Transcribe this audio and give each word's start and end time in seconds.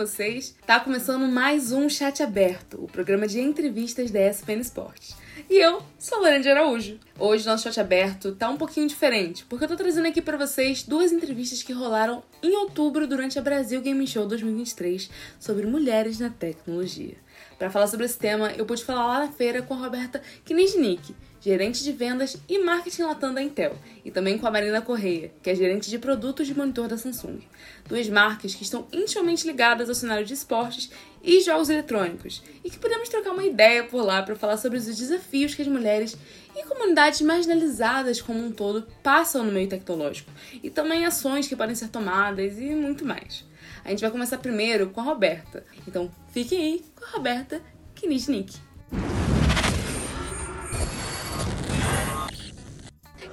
vocês? 0.00 0.56
Tá 0.66 0.80
começando 0.80 1.28
mais 1.28 1.72
um 1.72 1.86
Chat 1.86 2.22
Aberto, 2.22 2.82
o 2.82 2.86
programa 2.86 3.28
de 3.28 3.38
entrevistas 3.38 4.10
da 4.10 4.30
ESPN 4.30 4.60
Esportes. 4.60 5.14
E 5.48 5.58
eu 5.58 5.82
sou 5.98 6.16
a 6.16 6.20
Lorena 6.22 6.40
de 6.40 6.48
Araújo. 6.48 6.98
Hoje 7.18 7.44
nosso 7.44 7.64
chat 7.64 7.78
aberto 7.78 8.34
tá 8.34 8.48
um 8.48 8.56
pouquinho 8.56 8.88
diferente, 8.88 9.44
porque 9.44 9.64
eu 9.64 9.68
tô 9.68 9.76
trazendo 9.76 10.08
aqui 10.08 10.22
para 10.22 10.38
vocês 10.38 10.84
duas 10.84 11.12
entrevistas 11.12 11.62
que 11.62 11.74
rolaram 11.74 12.22
em 12.42 12.56
outubro 12.56 13.06
durante 13.06 13.38
a 13.38 13.42
Brasil 13.42 13.82
Game 13.82 14.06
Show 14.06 14.26
2023 14.26 15.10
sobre 15.38 15.66
mulheres 15.66 16.18
na 16.18 16.30
tecnologia. 16.30 17.16
Para 17.58 17.70
falar 17.70 17.86
sobre 17.86 18.06
esse 18.06 18.16
tema, 18.16 18.52
eu 18.52 18.64
pude 18.64 18.82
falar 18.82 19.06
lá 19.06 19.26
na 19.26 19.32
feira 19.32 19.60
com 19.60 19.74
a 19.74 19.76
Roberta 19.76 20.22
Kniznik, 20.46 21.14
gerente 21.40 21.82
de 21.82 21.92
vendas 21.92 22.36
e 22.48 22.58
marketing 22.58 23.02
latam 23.02 23.32
da 23.32 23.42
Intel, 23.42 23.76
e 24.04 24.10
também 24.10 24.38
com 24.38 24.46
a 24.46 24.50
Marina 24.50 24.82
Correia, 24.82 25.32
que 25.42 25.50
é 25.50 25.54
gerente 25.54 25.88
de 25.88 25.98
produtos 25.98 26.46
de 26.46 26.54
monitor 26.54 26.86
da 26.86 26.98
Samsung. 26.98 27.40
Duas 27.88 28.08
marcas 28.08 28.54
que 28.54 28.62
estão 28.62 28.86
intimamente 28.92 29.46
ligadas 29.46 29.88
ao 29.88 29.94
cenário 29.94 30.26
de 30.26 30.34
esportes 30.34 30.90
e 31.22 31.40
jogos 31.40 31.70
eletrônicos, 31.70 32.42
e 32.62 32.70
que 32.70 32.78
podemos 32.78 33.08
trocar 33.08 33.32
uma 33.32 33.44
ideia 33.44 33.84
por 33.84 34.02
lá 34.02 34.22
para 34.22 34.36
falar 34.36 34.58
sobre 34.58 34.78
os 34.78 34.84
desafios 34.84 35.54
que 35.54 35.62
as 35.62 35.68
mulheres 35.68 36.16
e 36.54 36.62
comunidades 36.64 37.20
marginalizadas 37.22 38.20
como 38.20 38.44
um 38.44 38.52
todo 38.52 38.86
passam 39.02 39.44
no 39.44 39.52
meio 39.52 39.68
tecnológico, 39.68 40.30
e 40.62 40.68
também 40.68 41.06
ações 41.06 41.48
que 41.48 41.56
podem 41.56 41.74
ser 41.74 41.88
tomadas 41.88 42.58
e 42.58 42.74
muito 42.74 43.04
mais. 43.04 43.48
A 43.82 43.90
gente 43.90 44.02
vai 44.02 44.10
começar 44.10 44.38
primeiro 44.38 44.90
com 44.90 45.00
a 45.00 45.04
Roberta, 45.04 45.64
então 45.88 46.10
fiquem 46.32 46.64
aí 46.64 46.84
com 46.94 47.04
a 47.04 47.10
Roberta 47.10 47.62
Kniznik. 47.94 48.58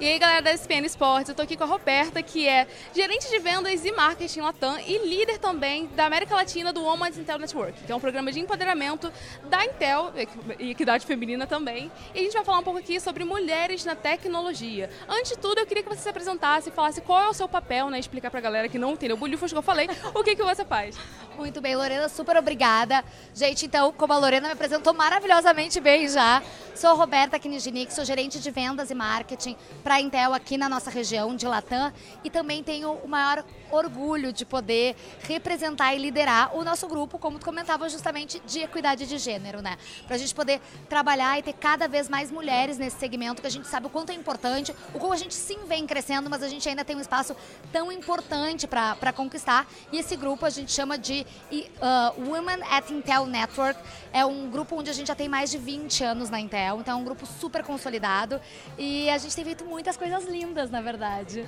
E 0.00 0.06
aí, 0.06 0.16
galera 0.16 0.40
da 0.40 0.52
SPN 0.52 0.86
Esportes, 0.86 1.28
eu 1.28 1.34
tô 1.34 1.42
aqui 1.42 1.56
com 1.56 1.64
a 1.64 1.66
Roberta, 1.66 2.22
que 2.22 2.48
é 2.48 2.68
gerente 2.94 3.28
de 3.28 3.40
vendas 3.40 3.84
e 3.84 3.90
marketing 3.90 4.42
Latam 4.42 4.78
e 4.86 4.96
líder 4.98 5.38
também 5.38 5.88
da 5.88 6.06
América 6.06 6.36
Latina 6.36 6.72
do 6.72 6.84
Women's 6.84 7.18
Intel 7.18 7.36
Network, 7.36 7.82
que 7.82 7.90
é 7.90 7.96
um 7.96 7.98
programa 7.98 8.30
de 8.30 8.38
empoderamento 8.38 9.12
da 9.50 9.64
Intel 9.64 10.12
e 10.56 10.70
equidade 10.70 11.04
feminina 11.04 11.48
também. 11.48 11.90
E 12.14 12.20
a 12.20 12.22
gente 12.22 12.32
vai 12.32 12.44
falar 12.44 12.60
um 12.60 12.62
pouco 12.62 12.78
aqui 12.78 13.00
sobre 13.00 13.24
mulheres 13.24 13.84
na 13.84 13.96
tecnologia. 13.96 14.88
Antes 15.08 15.32
de 15.32 15.38
tudo, 15.38 15.58
eu 15.58 15.66
queria 15.66 15.82
que 15.82 15.88
você 15.88 16.02
se 16.02 16.08
apresentasse 16.08 16.68
e 16.68 16.72
falasse 16.72 17.00
qual 17.00 17.20
é 17.20 17.28
o 17.28 17.34
seu 17.34 17.48
papel, 17.48 17.90
né? 17.90 17.98
Explicar 17.98 18.30
pra 18.30 18.40
galera 18.40 18.68
que 18.68 18.78
não 18.78 18.92
entendeu 18.92 19.16
o 19.16 19.18
bolhufas 19.18 19.50
que 19.50 19.58
eu 19.58 19.62
falei, 19.62 19.88
o 20.14 20.22
que, 20.22 20.36
que 20.36 20.44
você 20.44 20.64
faz. 20.64 20.96
Muito 21.36 21.60
bem, 21.60 21.74
Lorena, 21.74 22.08
super 22.08 22.36
obrigada. 22.36 23.04
Gente, 23.34 23.66
então, 23.66 23.92
como 23.92 24.12
a 24.12 24.18
Lorena 24.18 24.46
me 24.46 24.52
apresentou 24.52 24.94
maravilhosamente 24.94 25.80
bem 25.80 26.08
já, 26.08 26.40
sou 26.78 26.94
Roberta 26.94 27.40
Kniginic, 27.40 27.92
sou 27.92 28.04
gerente 28.04 28.38
de 28.38 28.52
vendas 28.52 28.88
e 28.88 28.94
marketing 28.94 29.56
para 29.82 29.96
a 29.96 30.00
Intel 30.00 30.32
aqui 30.32 30.56
na 30.56 30.68
nossa 30.68 30.88
região 30.90 31.34
de 31.34 31.44
Latam 31.44 31.92
e 32.22 32.30
também 32.30 32.62
tenho 32.62 32.92
o 32.92 33.08
maior 33.08 33.44
orgulho 33.70 34.32
de 34.32 34.44
poder 34.44 34.94
representar 35.22 35.94
e 35.94 35.98
liderar 35.98 36.56
o 36.56 36.64
nosso 36.64 36.86
grupo, 36.86 37.18
como 37.18 37.38
tu 37.38 37.44
comentava, 37.44 37.88
justamente 37.88 38.40
de 38.46 38.60
equidade 38.60 39.06
de 39.06 39.18
gênero, 39.18 39.60
né? 39.60 39.76
Para 40.06 40.16
a 40.16 40.18
gente 40.18 40.34
poder 40.34 40.60
trabalhar 40.88 41.38
e 41.38 41.42
ter 41.42 41.52
cada 41.52 41.88
vez 41.88 42.08
mais 42.08 42.30
mulheres 42.30 42.78
nesse 42.78 42.98
segmento, 42.98 43.40
que 43.40 43.46
a 43.48 43.50
gente 43.50 43.66
sabe 43.66 43.86
o 43.86 43.90
quanto 43.90 44.10
é 44.10 44.14
importante, 44.14 44.74
o 44.94 44.98
quanto 44.98 45.14
a 45.14 45.16
gente 45.16 45.34
sim 45.34 45.58
vem 45.66 45.86
crescendo, 45.86 46.30
mas 46.30 46.42
a 46.42 46.48
gente 46.48 46.68
ainda 46.68 46.84
tem 46.84 46.96
um 46.96 47.00
espaço 47.00 47.36
tão 47.72 47.90
importante 47.90 48.66
para 48.66 49.12
conquistar. 49.12 49.66
E 49.92 49.98
esse 49.98 50.16
grupo 50.16 50.46
a 50.46 50.50
gente 50.50 50.72
chama 50.72 50.96
de 50.96 51.26
uh, 51.52 52.30
Women 52.30 52.62
at 52.70 52.90
Intel 52.90 53.26
Network. 53.26 53.80
É 54.12 54.24
um 54.24 54.48
grupo 54.48 54.76
onde 54.76 54.90
a 54.90 54.92
gente 54.92 55.08
já 55.08 55.14
tem 55.14 55.28
mais 55.28 55.50
de 55.50 55.58
20 55.58 56.04
anos 56.04 56.30
na 56.30 56.40
Intel, 56.40 56.67
então 56.76 56.98
é 56.98 57.00
um 57.00 57.04
grupo 57.04 57.24
super 57.24 57.62
consolidado 57.62 58.40
e 58.76 59.08
a 59.08 59.18
gente 59.18 59.34
tem 59.34 59.44
feito 59.44 59.64
muitas 59.64 59.96
coisas 59.96 60.24
lindas, 60.24 60.70
na 60.70 60.80
verdade. 60.80 61.46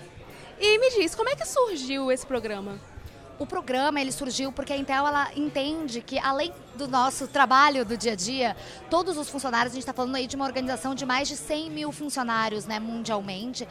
E 0.59 0.79
me 0.79 0.91
diz, 0.91 1.15
como 1.15 1.29
é 1.29 1.35
que 1.35 1.47
surgiu 1.47 2.11
esse 2.13 2.27
programa? 2.27 2.79
O 3.41 3.47
programa 3.47 3.99
ele 3.99 4.13
surgiu 4.13 4.53
porque 4.53 4.71
a 4.71 4.77
Intel 4.77 5.07
ela 5.07 5.31
entende 5.35 6.03
que 6.03 6.19
além 6.19 6.53
do 6.75 6.87
nosso 6.87 7.27
trabalho 7.27 7.87
do 7.87 7.97
dia 7.97 8.13
a 8.13 8.15
dia, 8.15 8.55
todos 8.91 9.17
os 9.17 9.31
funcionários, 9.31 9.73
a 9.73 9.77
gente 9.77 9.83
está 9.83 9.95
falando 9.95 10.15
aí 10.15 10.27
de 10.27 10.37
uma 10.37 10.45
organização 10.45 10.95
de 10.95 11.07
mais 11.07 11.27
de 11.27 11.37
100 11.37 11.71
mil 11.71 11.91
funcionários 11.91 12.67
né, 12.67 12.79
mundialmente, 12.79 13.67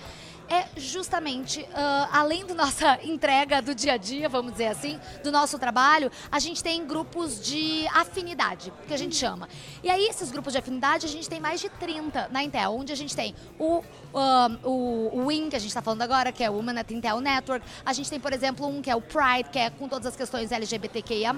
é 0.49 0.67
justamente, 0.75 1.61
uh, 1.61 2.09
além 2.11 2.45
da 2.45 2.55
nossa 2.55 2.99
entrega 3.05 3.61
do 3.61 3.75
dia 3.75 3.93
a 3.93 3.97
dia, 3.97 4.27
vamos 4.27 4.53
dizer 4.53 4.67
assim, 4.67 4.99
do 5.23 5.31
nosso 5.31 5.59
trabalho, 5.59 6.11
a 6.31 6.39
gente 6.39 6.63
tem 6.63 6.85
grupos 6.85 7.39
de 7.39 7.87
afinidade, 7.93 8.73
que 8.87 8.93
a 8.93 8.97
gente 8.97 9.15
chama. 9.15 9.47
E 9.83 9.89
aí, 9.89 10.07
esses 10.07 10.31
grupos 10.31 10.53
de 10.53 10.59
afinidade, 10.59 11.05
a 11.05 11.09
gente 11.09 11.29
tem 11.29 11.39
mais 11.39 11.61
de 11.61 11.69
30 11.69 12.29
na 12.31 12.43
Intel, 12.43 12.73
onde 12.73 12.91
a 12.91 12.95
gente 12.95 13.15
tem 13.15 13.35
o, 13.59 13.83
o, 14.11 15.19
o 15.19 15.25
WIN, 15.27 15.49
que 15.49 15.55
a 15.55 15.59
gente 15.59 15.69
está 15.69 15.81
falando 15.81 16.01
agora, 16.01 16.31
que 16.31 16.43
é 16.43 16.49
o 16.49 16.53
Women 16.53 16.79
at 16.79 16.91
Intel 16.91 17.21
Network. 17.21 17.65
A 17.85 17.93
gente 17.93 18.09
tem, 18.09 18.19
por 18.19 18.33
exemplo, 18.33 18.67
um 18.67 18.81
que 18.81 18.89
é 18.89 18.95
o 18.95 19.01
Pride, 19.01 19.49
que 19.51 19.59
é 19.59 19.69
com 19.69 19.87
todas 19.87 20.07
as 20.07 20.15
questões 20.15 20.51
LGBTQIA+. 20.51 21.33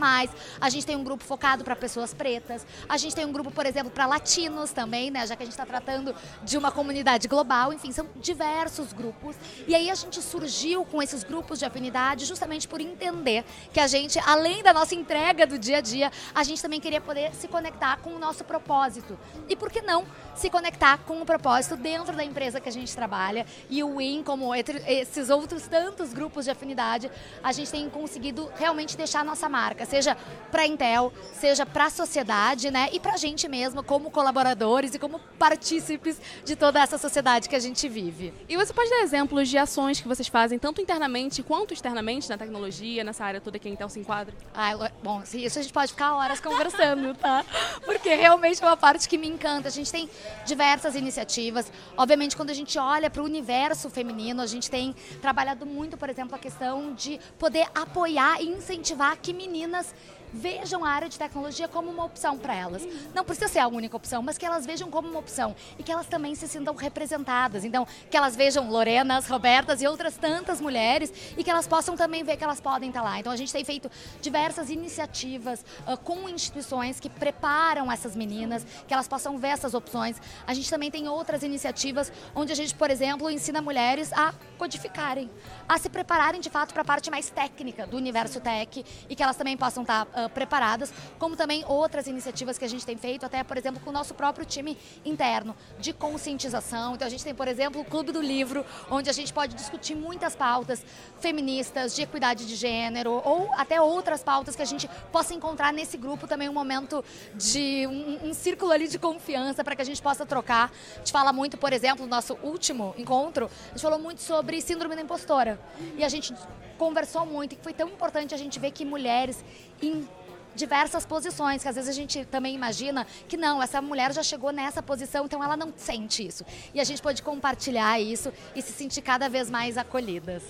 A 0.59 0.69
gente 0.69 0.85
tem 0.85 0.95
um 0.95 1.03
grupo 1.03 1.23
focado 1.23 1.63
para 1.63 1.75
pessoas 1.75 2.13
pretas. 2.13 2.66
A 2.88 2.95
gente 2.95 3.13
tem 3.13 3.25
um 3.25 3.31
grupo, 3.31 3.51
por 3.51 3.66
exemplo, 3.66 3.91
para 3.91 4.05
latinos 4.05 4.72
também, 4.72 5.11
né? 5.11 5.28
Já 5.28 5.35
que 5.35 5.43
a 5.43 5.45
gente 5.45 5.53
está 5.53 5.66
tratando 5.66 6.16
de 6.43 6.57
uma 6.57 6.72
comunidade 6.72 7.28
global. 7.28 7.73
Enfim, 7.73 7.91
são 7.91 8.07
diversos 8.22 8.93
grupos 8.93 9.00
grupos. 9.01 9.35
E 9.67 9.73
aí 9.73 9.89
a 9.89 9.95
gente 9.95 10.22
surgiu 10.22 10.85
com 10.85 11.01
esses 11.01 11.23
grupos 11.23 11.59
de 11.59 11.66
afinidade 11.66 12.25
justamente 12.25 12.67
por 12.67 12.79
entender 12.79 13.44
que 13.73 13.79
a 13.79 13.88
gente, 13.88 14.19
além 14.19 14.62
da 14.62 14.73
nossa 14.73 14.94
entrega 14.94 15.47
do 15.47 15.57
dia 15.57 15.78
a 15.78 15.81
dia, 15.81 16.12
a 16.34 16.44
gente 16.44 16.62
também 16.62 16.79
queria 16.79 17.01
poder 17.01 17.34
se 17.34 17.47
conectar 17.47 17.97
com 17.97 18.11
o 18.11 18.19
nosso 18.19 18.44
propósito. 18.44 19.17
E 19.50 19.56
por 19.56 19.72
que 19.72 19.81
não 19.81 20.06
se 20.35 20.50
conectar 20.50 21.00
com 21.00 21.22
o 21.22 21.25
propósito 21.25 21.75
dentro 21.75 22.16
da 22.16 22.23
empresa 22.23 22.59
que 22.59 22.69
a 22.69 22.72
gente 22.72 22.95
trabalha? 22.95 23.45
E 23.69 23.84
o 23.84 23.95
WIN, 23.95 24.23
como 24.23 24.53
esses 24.53 25.29
outros 25.29 25.67
tantos 25.67 26.13
grupos 26.13 26.45
de 26.45 26.51
afinidade, 26.51 27.09
a 27.44 27.51
gente 27.51 27.72
tem 27.72 27.90
conseguido 27.90 28.51
realmente 28.56 28.95
deixar 28.95 29.22
a 29.22 29.23
nossa 29.23 29.50
marca, 29.50 29.85
seja 29.85 30.16
para 30.51 30.63
a 30.63 30.67
Intel, 30.67 31.11
seja 31.34 31.66
para 31.66 31.85
a 31.85 31.90
sociedade, 31.90 32.69
né? 32.69 32.90
E 32.91 33.00
para 33.00 33.13
a 33.13 33.17
gente 33.17 33.47
mesmo, 33.47 33.84
como 33.84 34.11
colaboradores 34.11 34.94
e 34.94 35.00
como 35.00 35.19
partícipes 35.40 36.19
de 36.45 36.56
toda 36.56 36.81
essa 36.81 36.97
sociedade 36.97 37.50
que 37.50 37.56
a 37.56 37.59
gente 37.59 37.88
vive. 37.90 38.34
E 38.47 38.57
você 38.57 38.73
pode 38.73 38.90
exemplos 38.96 39.50
de 39.50 39.57
ações 39.57 40.00
que 40.00 40.07
vocês 40.07 40.28
fazem, 40.28 40.59
tanto 40.59 40.81
internamente 40.81 41.41
quanto 41.44 41.74
externamente, 41.74 42.29
na 42.29 42.38
tecnologia, 42.38 43.03
nessa 43.03 43.25
área 43.25 43.41
toda 43.41 43.57
que 43.59 43.68
a 43.68 43.72
Intel 43.72 43.90
se 43.90 44.00
enquadra? 44.00 44.34
Ah, 44.53 44.91
bom, 45.03 45.22
isso 45.34 45.59
a 45.59 45.62
gente 45.62 45.74
pode 45.74 45.91
ficar 45.91 46.16
horas 46.16 46.40
conversando, 46.40 47.13
tá? 47.19 47.46
Porque 47.85 48.13
realmente 48.13 48.62
é 48.63 48.66
uma 48.66 48.78
parte 48.78 49.07
que 49.07 49.18
me 49.18 49.28
encanta. 49.28 49.68
A 49.68 49.72
gente 49.72 49.91
tem 49.91 50.09
diversas 50.46 50.96
iniciativas. 50.96 51.72
Obviamente, 51.97 52.35
quando 52.35 52.50
a 52.50 52.53
gente 52.53 52.78
olha 52.78 53.09
para 53.09 53.22
o 53.22 53.25
universo 53.25 53.90
feminino, 53.90 54.41
a 54.41 54.47
gente 54.47 54.69
tem 54.69 54.96
trabalhado 55.22 55.66
muito, 55.66 55.97
por 55.97 56.09
exemplo, 56.09 56.35
a 56.35 56.40
questão 56.40 56.94
de 56.94 57.19
poder 57.38 57.68
apoiar 57.73 58.41
e 58.41 58.47
incentivar 58.47 59.18
que 59.18 59.34
meninas 59.34 59.94
vejam 60.34 60.84
a 60.86 60.90
área 60.90 61.09
de 61.09 61.18
tecnologia 61.18 61.68
como 61.68 61.90
uma 61.90 62.06
opção 62.06 62.38
para 62.38 62.56
elas. 62.56 62.88
Não 63.14 63.24
precisa 63.24 63.47
ser 63.47 63.59
a 63.59 63.68
única 63.68 63.96
opção, 63.96 64.22
mas 64.22 64.38
que 64.38 64.46
elas 64.46 64.66
vejam 64.66 64.90
como 64.90 65.09
uma 65.09 65.19
opção 65.19 65.56
e 65.78 65.84
que 65.84 65.92
elas 65.92 66.08
também 66.08 66.36
se 66.36 66.47
sintam 66.47 66.75
representadas. 66.75 67.64
Então, 67.66 67.88
que 68.09 68.18
elas 68.18 68.36
vejam 68.36 68.70
Lorenas, 68.70 69.28
Robertas 69.28 69.81
e 69.81 69.88
outras 69.88 70.18
tantas 70.18 70.62
mulheres 70.62 71.12
e 71.38 71.44
que 71.44 71.50
elas 71.50 71.68
possam 71.68 71.96
também 71.96 72.24
ver 72.24 72.38
que 72.38 72.44
elas 72.44 72.59
podem 72.59 72.90
estar 72.90 73.02
lá. 73.02 73.20
Então, 73.20 73.31
a 73.31 73.36
gente 73.36 73.52
tem 73.52 73.64
feito 73.64 73.90
diversas 74.22 74.70
iniciativas 74.70 75.64
uh, 75.88 75.97
com 75.97 76.30
instituições 76.30 77.00
que 77.00 77.09
preparam 77.09 77.91
essas 77.91 78.16
meninas, 78.16 78.66
que 78.88 78.94
elas 78.94 79.08
possam 79.08 79.38
ver 79.38 79.50
essas 79.50 79.73
opções. 79.73 80.17
A 80.46 80.53
gente 80.53 80.70
também 80.70 80.90
tem 80.90 81.08
outras 81.08 81.44
iniciativas 81.44 82.11
onde 82.35 82.52
a 82.52 82.55
gente, 82.55 82.73
por 82.76 82.90
exemplo, 82.90 83.29
ensina 83.29 83.61
mulheres 83.61 84.11
a 84.14 84.34
codificarem, 84.58 85.29
a 85.67 85.78
se 85.78 85.90
prepararem 85.90 86.40
de 86.40 86.50
fato 86.50 86.73
para 86.73 86.82
a 86.82 86.85
parte 86.85 87.09
mais 87.09 87.29
técnica 87.29 87.88
do 87.88 87.97
universo 87.97 88.40
tech 88.40 88.85
e 89.09 89.16
que 89.16 89.23
elas 89.23 89.35
também 89.35 89.58
possam 89.58 89.84
estar 89.84 90.05
uh, 90.08 90.21
preparadas, 90.29 90.94
como 91.18 91.35
também 91.35 91.64
outras 91.68 92.08
iniciativas 92.08 92.58
que 92.58 92.66
a 92.66 92.70
gente 92.70 92.85
tem 92.85 92.97
feito, 92.97 93.26
até, 93.26 93.44
por 93.44 93.58
exemplo, 93.58 93.82
com 93.82 93.90
o 93.90 93.94
nosso 93.94 94.14
próprio 94.14 94.46
time 94.46 94.78
interno 95.06 95.56
de 95.79 95.94
conscientização. 95.94 96.96
Então, 96.96 97.08
a 97.08 97.09
gente 97.09 97.23
tem, 97.23 97.34
por 97.34 97.47
exemplo, 97.47 97.82
o 97.82 97.85
Clube 97.85 98.12
do 98.12 98.22
Livro, 98.22 98.66
onde 98.90 99.09
a 99.09 99.14
gente 99.14 99.34
pode 99.34 99.56
discutir 99.56 99.96
muitas 99.96 100.35
pautas 100.35 100.84
feministas, 101.20 101.96
de 101.96 102.02
equidade 102.03 102.46
de 102.46 102.56
gênero, 102.56 103.22
ou 103.23 103.50
até 103.56 103.82
outras 103.82 104.23
pautas 104.23 104.56
que 104.56 104.62
a 104.62 104.66
gente 104.66 104.90
possa 105.12 105.34
encontrar 105.34 105.73
nesse 105.73 105.97
grupo 105.97 106.28
também 106.28 106.50
um 106.50 106.53
momento 106.53 107.03
de 107.35 107.88
um, 107.88 108.29
um 108.29 108.34
círculo 108.34 108.72
ali 108.72 108.88
de 108.88 109.00
confiança 109.00 109.64
para 109.64 109.76
que 109.76 109.82
a 109.82 109.85
gente 109.85 110.02
possa 110.02 110.26
trocar. 110.26 110.72
A 110.96 110.97
gente 111.00 111.12
fala 111.12 111.32
muito, 111.34 111.58
por 111.58 111.74
exemplo, 111.74 112.06
no 112.06 112.09
nosso 112.09 112.38
último 112.44 112.94
encontro, 112.97 113.50
a 113.67 113.72
gente 113.72 113.82
falou 113.82 114.00
muito 114.00 114.22
sobre 114.22 114.62
síndrome 114.62 114.96
da 114.96 115.02
impostora. 115.02 115.59
E 115.97 116.03
a 116.03 116.09
gente 116.09 116.34
conversou 116.78 117.26
muito 117.26 117.53
e 117.53 117.58
foi 117.62 117.74
tão 117.74 117.88
importante 117.88 118.34
a 118.34 118.38
gente 118.38 118.59
ver 118.59 118.72
que 118.72 118.84
mulheres 118.84 119.44
em 119.82 120.08
diversas 120.56 121.06
posições, 121.06 121.62
que 121.62 121.70
às 121.70 121.76
vezes 121.76 121.90
a 121.90 121.94
gente 121.94 122.26
também 122.26 122.56
imagina 122.56 123.06
que 123.28 123.38
não, 123.38 123.62
essa 123.62 123.82
mulher 123.82 124.14
já 124.14 124.24
chegou 124.24 124.52
nessa 124.52 124.82
posição, 124.82 125.26
então 125.26 125.44
ela 125.44 125.58
não 125.58 125.74
sente 125.76 126.26
isso. 126.26 126.46
E 126.74 126.80
a 126.80 126.84
gente 126.84 127.02
pode 127.02 127.22
compartilhar 127.22 128.00
isso 128.00 128.32
e 128.56 128.62
se 128.62 128.72
sentir 128.72 129.02
cada 129.02 129.30
vez 129.30 129.50
mais 129.50 129.78
acolhidas. 129.78 130.44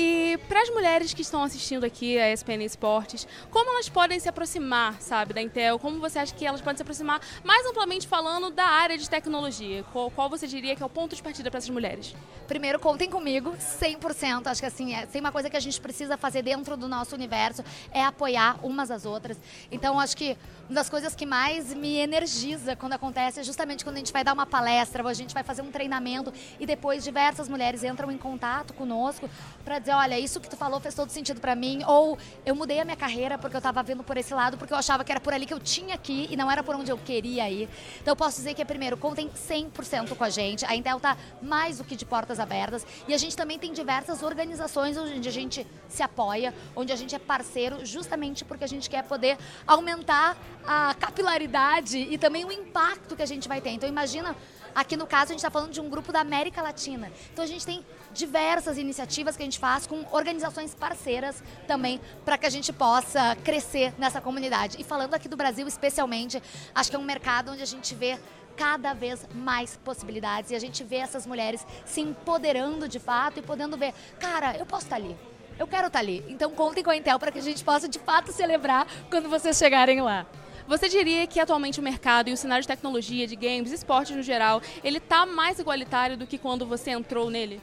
E 0.00 0.38
para 0.46 0.62
as 0.62 0.70
mulheres 0.70 1.12
que 1.12 1.22
estão 1.22 1.42
assistindo 1.42 1.82
aqui 1.82 2.16
a 2.20 2.32
ESPN 2.32 2.62
Esportes, 2.64 3.26
como 3.50 3.68
elas 3.72 3.88
podem 3.88 4.20
se 4.20 4.28
aproximar, 4.28 5.02
sabe, 5.02 5.34
da 5.34 5.42
Intel? 5.42 5.76
Como 5.76 5.98
você 5.98 6.20
acha 6.20 6.32
que 6.32 6.46
elas 6.46 6.60
podem 6.60 6.76
se 6.76 6.82
aproximar, 6.82 7.20
mais 7.42 7.66
amplamente 7.66 8.06
falando, 8.06 8.48
da 8.48 8.64
área 8.64 8.96
de 8.96 9.10
tecnologia? 9.10 9.82
Qual, 9.92 10.08
qual 10.08 10.30
você 10.30 10.46
diria 10.46 10.76
que 10.76 10.82
é 10.84 10.86
o 10.86 10.88
ponto 10.88 11.16
de 11.16 11.20
partida 11.20 11.50
para 11.50 11.58
essas 11.58 11.70
mulheres? 11.70 12.14
Primeiro, 12.46 12.78
contem 12.78 13.10
comigo, 13.10 13.56
100%. 13.58 14.46
Acho 14.46 14.60
que 14.60 14.66
assim, 14.66 14.94
é, 14.94 15.04
tem 15.04 15.20
uma 15.20 15.32
coisa 15.32 15.50
que 15.50 15.56
a 15.56 15.60
gente 15.60 15.80
precisa 15.80 16.16
fazer 16.16 16.42
dentro 16.42 16.76
do 16.76 16.86
nosso 16.86 17.16
universo, 17.16 17.64
é 17.90 18.04
apoiar 18.04 18.56
umas 18.62 18.92
às 18.92 19.04
outras. 19.04 19.36
Então, 19.68 19.98
acho 19.98 20.16
que 20.16 20.36
uma 20.68 20.76
das 20.76 20.88
coisas 20.88 21.16
que 21.16 21.26
mais 21.26 21.74
me 21.74 21.96
energiza 21.96 22.76
quando 22.76 22.92
acontece 22.92 23.40
é 23.40 23.42
justamente 23.42 23.82
quando 23.82 23.96
a 23.96 23.98
gente 23.98 24.12
vai 24.12 24.22
dar 24.22 24.32
uma 24.32 24.46
palestra, 24.46 25.02
ou 25.02 25.08
a 25.08 25.14
gente 25.14 25.34
vai 25.34 25.42
fazer 25.42 25.62
um 25.62 25.72
treinamento 25.72 26.32
e 26.60 26.64
depois 26.64 27.02
diversas 27.02 27.48
mulheres 27.48 27.82
entram 27.82 28.12
em 28.12 28.18
contato 28.18 28.72
conosco 28.74 29.28
para 29.64 29.80
dizer, 29.88 29.94
olha, 29.94 30.18
isso 30.18 30.38
que 30.38 30.48
tu 30.48 30.56
falou 30.56 30.78
fez 30.78 30.94
todo 30.94 31.10
sentido 31.10 31.40
para 31.40 31.54
mim, 31.54 31.82
ou 31.86 32.18
eu 32.44 32.54
mudei 32.54 32.78
a 32.80 32.84
minha 32.84 32.96
carreira 32.96 33.38
porque 33.38 33.56
eu 33.56 33.58
estava 33.58 33.82
vendo 33.82 34.02
por 34.02 34.16
esse 34.16 34.34
lado, 34.34 34.58
porque 34.58 34.72
eu 34.72 34.76
achava 34.76 35.02
que 35.02 35.10
era 35.10 35.20
por 35.20 35.32
ali 35.32 35.46
que 35.46 35.54
eu 35.54 35.60
tinha 35.60 35.96
que 35.96 36.12
ir 36.12 36.32
e 36.32 36.36
não 36.36 36.50
era 36.50 36.62
por 36.62 36.74
onde 36.74 36.90
eu 36.90 36.98
queria 36.98 37.48
ir. 37.50 37.68
Então 38.00 38.12
eu 38.12 38.16
posso 38.16 38.36
dizer 38.36 38.54
que, 38.54 38.64
primeiro, 38.64 38.96
contem 38.96 39.30
100% 39.30 40.14
com 40.14 40.24
a 40.24 40.28
gente. 40.30 40.66
A 40.66 40.76
Intel 40.76 40.98
está 40.98 41.16
mais 41.40 41.78
do 41.78 41.84
que 41.84 41.96
de 41.96 42.04
portas 42.04 42.38
abertas 42.38 42.86
e 43.06 43.14
a 43.14 43.18
gente 43.18 43.36
também 43.36 43.58
tem 43.58 43.72
diversas 43.72 44.22
organizações 44.22 44.96
onde 44.96 45.28
a 45.28 45.32
gente 45.32 45.66
se 45.88 46.02
apoia, 46.02 46.54
onde 46.76 46.92
a 46.92 46.96
gente 46.96 47.14
é 47.14 47.18
parceiro, 47.18 47.84
justamente 47.86 48.44
porque 48.44 48.64
a 48.64 48.68
gente 48.68 48.90
quer 48.90 49.04
poder 49.04 49.38
aumentar 49.66 50.36
a 50.66 50.94
capilaridade 50.94 51.98
e 51.98 52.18
também 52.18 52.44
o 52.44 52.52
impacto 52.52 53.16
que 53.16 53.22
a 53.22 53.26
gente 53.26 53.48
vai 53.48 53.60
ter. 53.60 53.70
Então 53.70 53.88
imagina 53.88 54.36
Aqui 54.74 54.96
no 54.96 55.06
caso, 55.06 55.24
a 55.24 55.32
gente 55.32 55.38
está 55.38 55.50
falando 55.50 55.72
de 55.72 55.80
um 55.80 55.88
grupo 55.88 56.12
da 56.12 56.20
América 56.20 56.62
Latina. 56.62 57.10
Então 57.32 57.44
a 57.44 57.48
gente 57.48 57.64
tem 57.64 57.84
diversas 58.12 58.78
iniciativas 58.78 59.36
que 59.36 59.42
a 59.42 59.46
gente 59.46 59.58
faz 59.58 59.86
com 59.86 60.04
organizações 60.12 60.74
parceiras 60.74 61.42
também 61.66 62.00
para 62.24 62.38
que 62.38 62.46
a 62.46 62.50
gente 62.50 62.72
possa 62.72 63.36
crescer 63.44 63.92
nessa 63.98 64.20
comunidade. 64.20 64.80
E 64.80 64.84
falando 64.84 65.14
aqui 65.14 65.28
do 65.28 65.36
Brasil 65.36 65.66
especialmente, 65.66 66.42
acho 66.74 66.90
que 66.90 66.96
é 66.96 66.98
um 66.98 67.04
mercado 67.04 67.52
onde 67.52 67.62
a 67.62 67.66
gente 67.66 67.94
vê 67.94 68.18
cada 68.56 68.92
vez 68.92 69.24
mais 69.32 69.76
possibilidades 69.76 70.50
e 70.50 70.54
a 70.56 70.58
gente 70.58 70.82
vê 70.82 70.96
essas 70.96 71.24
mulheres 71.24 71.64
se 71.86 72.00
empoderando 72.00 72.88
de 72.88 72.98
fato 72.98 73.38
e 73.38 73.42
podendo 73.42 73.76
ver, 73.76 73.94
cara, 74.18 74.56
eu 74.56 74.66
posso 74.66 74.84
estar 74.84 74.96
tá 74.96 75.02
ali. 75.02 75.16
Eu 75.58 75.66
quero 75.66 75.86
estar 75.86 75.98
tá 75.98 76.04
ali. 76.04 76.24
Então 76.28 76.50
contem 76.50 76.82
com 76.82 76.90
a 76.90 76.96
Intel 76.96 77.18
para 77.18 77.30
que 77.30 77.38
a 77.38 77.42
gente 77.42 77.62
possa 77.64 77.88
de 77.88 77.98
fato 78.00 78.32
celebrar 78.32 78.86
quando 79.08 79.28
vocês 79.28 79.56
chegarem 79.56 80.00
lá. 80.00 80.26
Você 80.68 80.86
diria 80.86 81.26
que 81.26 81.40
atualmente 81.40 81.80
o 81.80 81.82
mercado 81.82 82.28
e 82.28 82.32
o 82.34 82.36
cenário 82.36 82.60
de 82.60 82.68
tecnologia, 82.68 83.26
de 83.26 83.34
games, 83.34 83.72
esportes 83.72 84.14
no 84.14 84.22
geral, 84.22 84.60
ele 84.84 84.98
está 84.98 85.24
mais 85.24 85.58
igualitário 85.58 86.14
do 86.14 86.26
que 86.26 86.36
quando 86.36 86.66
você 86.66 86.90
entrou 86.90 87.30
nele? 87.30 87.58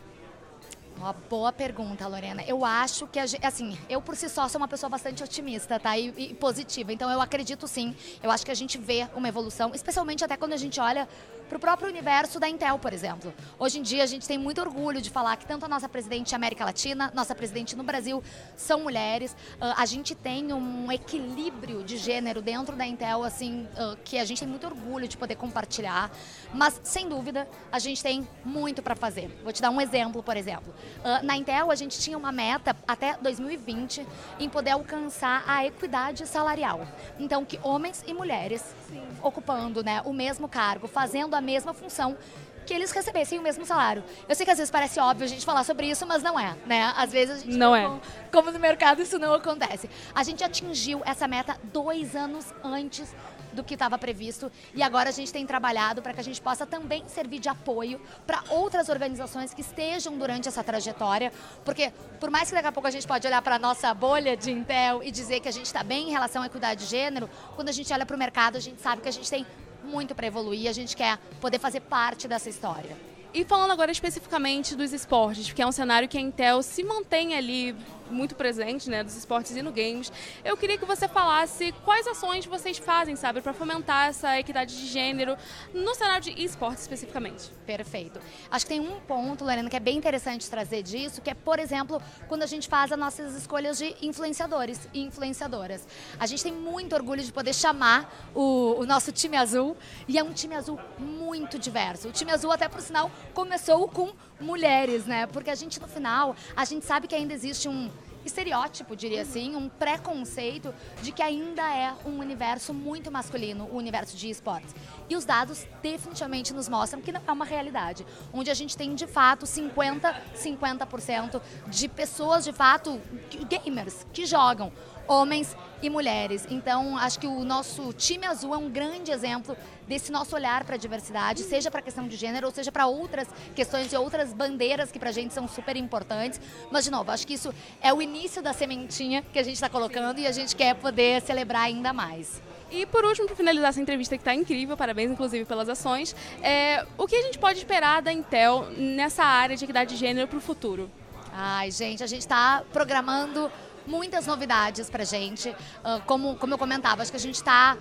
Uma 1.06 1.13
boa 1.13 1.54
pergunta, 1.54 2.07
Lorena. 2.07 2.44
Eu 2.48 2.66
acho 2.66 3.06
que, 3.06 3.19
assim, 3.19 3.78
eu 3.88 4.02
por 4.02 4.16
si 4.16 4.28
só 4.28 4.48
sou 4.48 4.60
uma 4.60 4.68
pessoa 4.68 4.90
bastante 4.90 5.24
otimista, 5.24 5.80
tá? 5.80 5.96
E, 5.96 6.12
e, 6.18 6.34
positiva. 6.34 6.92
Então 6.92 7.12
eu 7.12 7.22
acredito 7.22 7.68
sim. 7.68 7.96
Eu 8.24 8.31
acho 8.31 8.44
que 8.44 8.50
a 8.50 8.56
gente 8.56 8.80
vê 8.80 9.07
uma 9.16 9.28
evolução, 9.28 9.72
especialmente 9.75 10.25
até 10.25 10.36
quando 10.36 10.54
a 10.54 10.57
gente 10.57 10.80
olha 10.80 11.07
para 11.48 11.57
o 11.57 11.60
próprio 11.60 11.88
universo 11.88 12.40
da 12.40 12.50
Intel, 12.50 12.80
por 12.80 12.92
exemplo. 12.92 13.34
Hoje 13.60 13.80
em 13.80 13.81
dia 13.81 14.04
a 14.04 14.06
gente 14.06 14.28
tem 14.28 14.38
muito 14.38 14.60
orgulho 14.60 15.02
de 15.02 15.10
falar 15.10 15.36
que 15.38 15.46
tanto 15.46 15.66
a 15.66 15.68
nossa 15.68 15.88
presidente 15.88 16.34
América 16.34 16.66
Latina, 16.66 17.12
nossa 17.13 17.36
presidente 17.36 17.75
no 17.75 17.84
Brasil 17.84 18.24
são 18.56 18.81
mulheres. 18.81 19.34
Uh, 19.62 19.74
a 19.78 19.86
gente 19.86 20.16
tem 20.16 20.52
um 20.54 20.92
equilíbrio 20.92 21.84
de 21.84 21.98
gênero 21.98 22.42
dentro 22.42 22.75
da 22.75 22.86
Intel, 22.86 23.24
assim, 23.24 23.68
uh, 23.78 23.96
que 24.04 24.18
a 24.18 24.25
gente 24.25 24.40
tem 24.40 24.48
muito 24.48 24.66
orgulho 24.66 25.07
de 25.07 25.18
poder 25.18 25.36
compartilhar. 25.36 26.12
Mas 26.54 26.81
sem 26.84 27.07
dúvida 27.07 27.48
a 27.72 27.80
gente 27.80 28.02
tem 28.02 28.28
muito 28.44 28.81
para 28.81 28.96
fazer. 28.96 29.28
Vou 29.44 29.54
te 29.54 29.62
dar 29.62 29.69
um 29.69 29.80
exemplo, 29.80 30.24
por 30.24 30.36
exemplo. 30.36 30.74
Uh, 31.00 31.25
na 31.25 31.36
Intel 31.36 31.71
a 31.71 31.75
gente 31.75 32.00
tinha 32.00 32.18
uma 32.18 32.31
meta 32.31 32.75
até 32.88 33.18
2020 33.21 34.06
em 34.39 34.50
poder 34.50 34.71
alcançar 34.71 35.44
a 35.47 35.65
equidade 35.65 36.25
salarial. 36.27 36.88
Então 37.19 37.45
que 37.45 37.59
homens 37.63 38.03
e 38.07 38.13
mulheres 38.13 38.63
Sim. 38.88 39.01
ocupando, 39.21 39.83
né, 39.83 40.01
o 40.06 40.13
mesmo 40.13 40.47
cargo, 40.47 40.88
fazendo 40.88 41.36
a 41.36 41.42
mesma 41.42 41.74
função 41.74 42.18
que 42.65 42.74
eles 42.74 42.92
recebessem 42.92 43.38
o 43.38 43.42
mesmo 43.42 43.65
salário. 43.65 44.03
Eu 44.27 44.36
sei 44.36 44.45
que 44.45 44.51
às 44.51 44.57
vezes 44.57 44.71
parece 44.71 45.00
óbvio 45.00 45.25
a 45.25 45.27
gente 45.27 45.45
falar 45.45 45.63
sobre 45.63 45.88
isso, 45.88 46.06
mas 46.06 46.24
não 46.24 46.39
é, 46.39 46.56
né? 46.65 46.92
Às 46.97 47.12
vezes 47.12 47.36
a 47.36 47.39
gente 47.39 47.56
não, 47.56 47.71
não 47.71 47.75
é. 47.75 48.00
Como 48.31 48.51
no 48.51 48.59
mercado 48.59 49.01
isso 49.01 49.19
não 49.19 49.33
acontece. 49.33 49.89
A 50.13 50.24
gente 50.24 50.44
atingiu 50.44 51.01
essa 51.06 51.27
meta 51.27 51.57
dois 51.71 52.15
anos 52.15 52.51
antes 52.63 53.13
do 53.56 53.63
que 53.63 53.74
estava 53.74 53.98
previsto 53.98 54.52
e 54.74 54.84
agora 54.84 55.10
a 55.10 55.12
gente 55.12 55.31
tem 55.31 55.46
trabalhado 55.46 56.02
para 56.02 56.13
que 56.13 56.19
a 56.19 56.24
gente 56.24 56.42
possa 56.42 56.66
também 56.66 57.04
servir 57.07 57.40
de 57.40 57.50
apoio 57.50 58.00
para 58.28 58.44
outras 58.50 58.90
organizações 58.90 59.54
que 59.54 59.62
estejam 59.62 60.18
durante 60.18 60.48
essa 60.48 60.63
trajetória, 60.63 61.31
porque 61.63 61.92
por 62.19 62.30
mais 62.30 62.50
que 62.50 62.56
daqui 62.56 62.68
a 62.68 62.72
pouco 62.72 62.88
a 62.88 62.92
gente 62.92 63.07
pode 63.07 63.25
olhar 63.25 63.42
para 63.42 63.56
a 63.56 63.60
nossa 63.60 63.94
bolha 63.94 64.38
de 64.38 64.52
Intel 64.52 65.02
e 65.02 65.10
dizer 65.10 65.40
que 65.40 65.48
a 65.48 65.52
gente 65.52 65.66
está 65.66 65.84
bem 65.84 66.10
em 66.10 66.12
relação 66.12 66.44
à 66.44 66.46
equidade 66.46 66.81
de 66.81 66.88
gênero, 66.88 67.30
quando 67.56 67.69
a 67.69 67.72
gente 67.72 67.92
olha 67.92 68.06
para 68.06 68.16
o 68.16 68.19
mercado 68.19 68.57
a 68.57 68.60
gente 68.60 68.81
sabe 68.81 69.02
que 69.02 69.10
a 69.10 69.13
gente 69.13 69.30
tem 69.30 69.46
muito 69.84 70.13
para 70.13 70.28
evoluir, 70.28 70.69
a 70.69 70.74
gente 70.74 70.96
quer 70.96 71.18
poder 71.40 71.60
fazer 71.60 71.80
parte 71.80 72.28
dessa 72.28 72.50
história. 72.50 73.15
E 73.36 73.44
falando 73.44 73.72
agora 73.72 73.92
especificamente 73.92 74.78
dos 74.78 74.94
esportes, 74.94 75.52
que 75.52 75.62
é 75.62 75.68
um 75.68 75.72
cenário 75.74 76.08
que 76.08 76.18
a 76.18 76.22
Intel 76.22 76.64
se 76.64 76.82
mantém 76.86 77.36
ali 77.36 77.76
muito 78.10 78.36
presente, 78.36 78.90
né, 78.90 79.04
dos 79.04 79.16
esportes 79.16 79.56
e 79.56 79.62
no 79.62 79.72
games. 79.72 80.12
Eu 80.44 80.56
queria 80.56 80.78
que 80.78 80.86
você 80.86 81.08
falasse 81.08 81.74
quais 81.84 82.08
ações 82.08 82.46
vocês 82.46 82.78
fazem, 82.78 83.16
sabe, 83.16 83.42
para 83.42 83.54
fomentar 83.54 84.08
essa 84.08 84.40
equidade 84.40 84.78
de 84.78 84.88
gênero 84.88 85.36
no 85.74 85.94
cenário 85.96 86.24
de 86.24 86.44
esportes 86.44 86.84
especificamente. 86.84 87.52
Perfeito. 87.66 88.20
Acho 88.50 88.66
que 88.66 88.70
tem 88.70 88.80
um 88.80 89.00
ponto, 89.02 89.44
Lorena, 89.44 89.70
que 89.70 89.76
é 89.76 89.80
bem 89.80 89.98
interessante 89.98 90.50
trazer 90.50 90.84
disso, 90.84 91.22
que 91.22 91.30
é, 91.30 91.34
por 91.34 91.60
exemplo, 91.60 92.02
quando 92.28 92.44
a 92.44 92.46
gente 92.46 92.68
faz 92.68 92.92
as 92.92 92.98
nossas 92.98 93.36
escolhas 93.36 93.78
de 93.78 93.96
influenciadores 94.02 94.88
e 94.94 95.02
influenciadoras. 95.02 95.88
A 96.20 96.28
gente 96.28 96.44
tem 96.44 96.54
muito 96.54 96.94
orgulho 96.94 97.24
de 97.24 97.34
poder 97.34 97.54
chamar 97.54 98.30
o, 98.34 98.76
o 98.80 98.86
nosso 98.86 99.12
time 99.12 99.36
azul, 99.36 99.76
e 100.08 100.18
é 100.18 100.24
um 100.24 100.31
time 100.31 100.56
azul 100.56 100.80
muito 100.98 101.58
diverso. 101.58 102.10
O 102.10 102.12
time 102.12 102.31
azul, 102.31 102.52
até 102.52 102.70
por 102.70 102.81
sinal, 102.81 103.10
começou 103.33 103.88
com 103.88 104.12
mulheres, 104.39 105.06
né? 105.06 105.27
Porque 105.27 105.50
a 105.50 105.56
gente, 105.56 105.80
no 105.80 105.88
final, 105.88 106.36
a 106.56 106.66
gente 106.66 106.86
sabe 106.86 107.07
que 107.07 107.16
ainda 107.16 107.33
existe 107.33 107.68
um 107.68 107.89
estereótipo, 108.25 108.95
diria 108.95 109.22
assim, 109.22 109.56
um 109.56 109.69
preconceito 109.69 110.74
de 111.01 111.12
que 111.12 111.22
ainda 111.22 111.62
é 111.62 111.94
um 112.06 112.19
universo 112.19 112.74
muito 112.74 113.12
masculino, 113.12 113.69
o 113.71 113.78
universo 113.78 114.18
de 114.18 114.30
esportes. 114.30 114.73
E 115.07 115.16
os 115.16 115.26
dados 115.26 115.66
definitivamente 115.81 116.54
nos 116.54 116.68
mostram 116.68 117.02
que 117.02 117.11
não 117.11 117.21
é 117.26 117.31
uma 117.31 117.45
realidade, 117.45 118.06
onde 118.33 118.50
a 118.50 118.54
gente 118.54 118.76
tem 118.76 118.95
de 118.95 119.06
fato 119.06 119.45
50, 119.45 120.21
50% 120.35 121.42
de 121.68 121.88
pessoas 121.88 122.44
de 122.44 122.52
fato 122.52 123.00
gamers 123.47 124.06
que 124.11 124.26
jogam 124.26 124.71
homens 125.07 125.56
e 125.81 125.90
mulheres. 125.90 126.47
Então, 126.50 126.97
acho 126.97 127.19
que 127.19 127.28
o 127.28 127.44
nosso 127.44 127.94
time 127.94 128.26
azul 128.26 128.54
é 128.54 128.57
um 128.57 128.69
grande 128.69 129.12
exemplo 129.12 129.56
desse 129.88 130.12
nosso 130.12 130.35
olhar 130.35 130.64
para 130.64 130.76
a 130.76 130.78
diversidade, 130.78 131.44
seja 131.44 131.69
para 131.69 131.80
a 131.80 131.83
questão 131.83 132.07
de 132.07 132.16
gênero 132.16 132.47
ou 132.47 132.54
seja 132.54 132.71
para 132.71 132.88
outras 132.88 133.28
questões 133.56 133.92
e 133.92 133.97
outras 133.97 134.33
bandeiras 134.33 134.92
que 134.92 134.97
para 134.97 135.09
a 135.09 135.14
gente 135.14 135.33
são 135.33 135.47
super 135.47 135.76
importantes. 135.76 136.40
Mas, 136.71 136.85
de 136.85 136.92
novo, 136.92 137.12
acho 137.12 137.28
que 137.28 137.33
isso 137.33 137.54
é 137.81 137.94
o 137.94 138.02
início 138.02 138.42
da 138.42 138.54
sementinha 138.54 139.24
que 139.33 139.40
a 139.40 139.44
gente 139.44 139.56
está 139.56 139.69
colocando 139.69 140.19
e 140.19 140.28
a 140.28 140.31
gente 140.31 140.56
quer 140.56 140.76
poder 140.76 141.21
celebrar 141.21 141.64
ainda 141.64 141.94
mais. 141.94 142.42
E 142.71 142.85
por 142.85 143.06
último, 143.06 143.28
para 143.28 143.35
finalizar 143.35 143.69
essa 143.69 143.80
entrevista 143.80 144.18
que 144.18 144.21
está 144.21 144.33
incrível, 144.33 144.76
parabéns 144.76 145.12
inclusive 145.12 145.45
pelas 145.45 145.69
ações, 145.69 146.16
é, 146.42 146.85
o 146.97 147.07
que 147.07 147.16
a 147.16 147.21
gente 147.21 147.38
pode 147.38 147.59
esperar 147.59 148.02
da 148.02 148.12
Intel 148.12 148.68
nessa 148.76 149.24
área 149.24 149.56
de 149.56 149.64
equidade 149.64 149.92
de 149.92 149.97
gênero 149.97 150.28
para 150.28 150.38
o 150.38 150.42
futuro? 150.42 150.90
Ai, 151.31 151.69
gente, 151.69 152.04
a 152.04 152.07
gente 152.07 152.21
está 152.21 152.64
programando 152.74 153.52
muitas 153.87 154.25
novidades 154.25 154.89
pra 154.89 155.04
gente. 155.04 155.49
Uh, 155.49 156.01
como, 156.06 156.35
como 156.35 156.54
eu 156.54 156.57
comentava, 156.57 157.01
acho 157.01 157.11
que 157.11 157.18
a 157.18 157.19
gente 157.19 157.35
está 157.35 157.77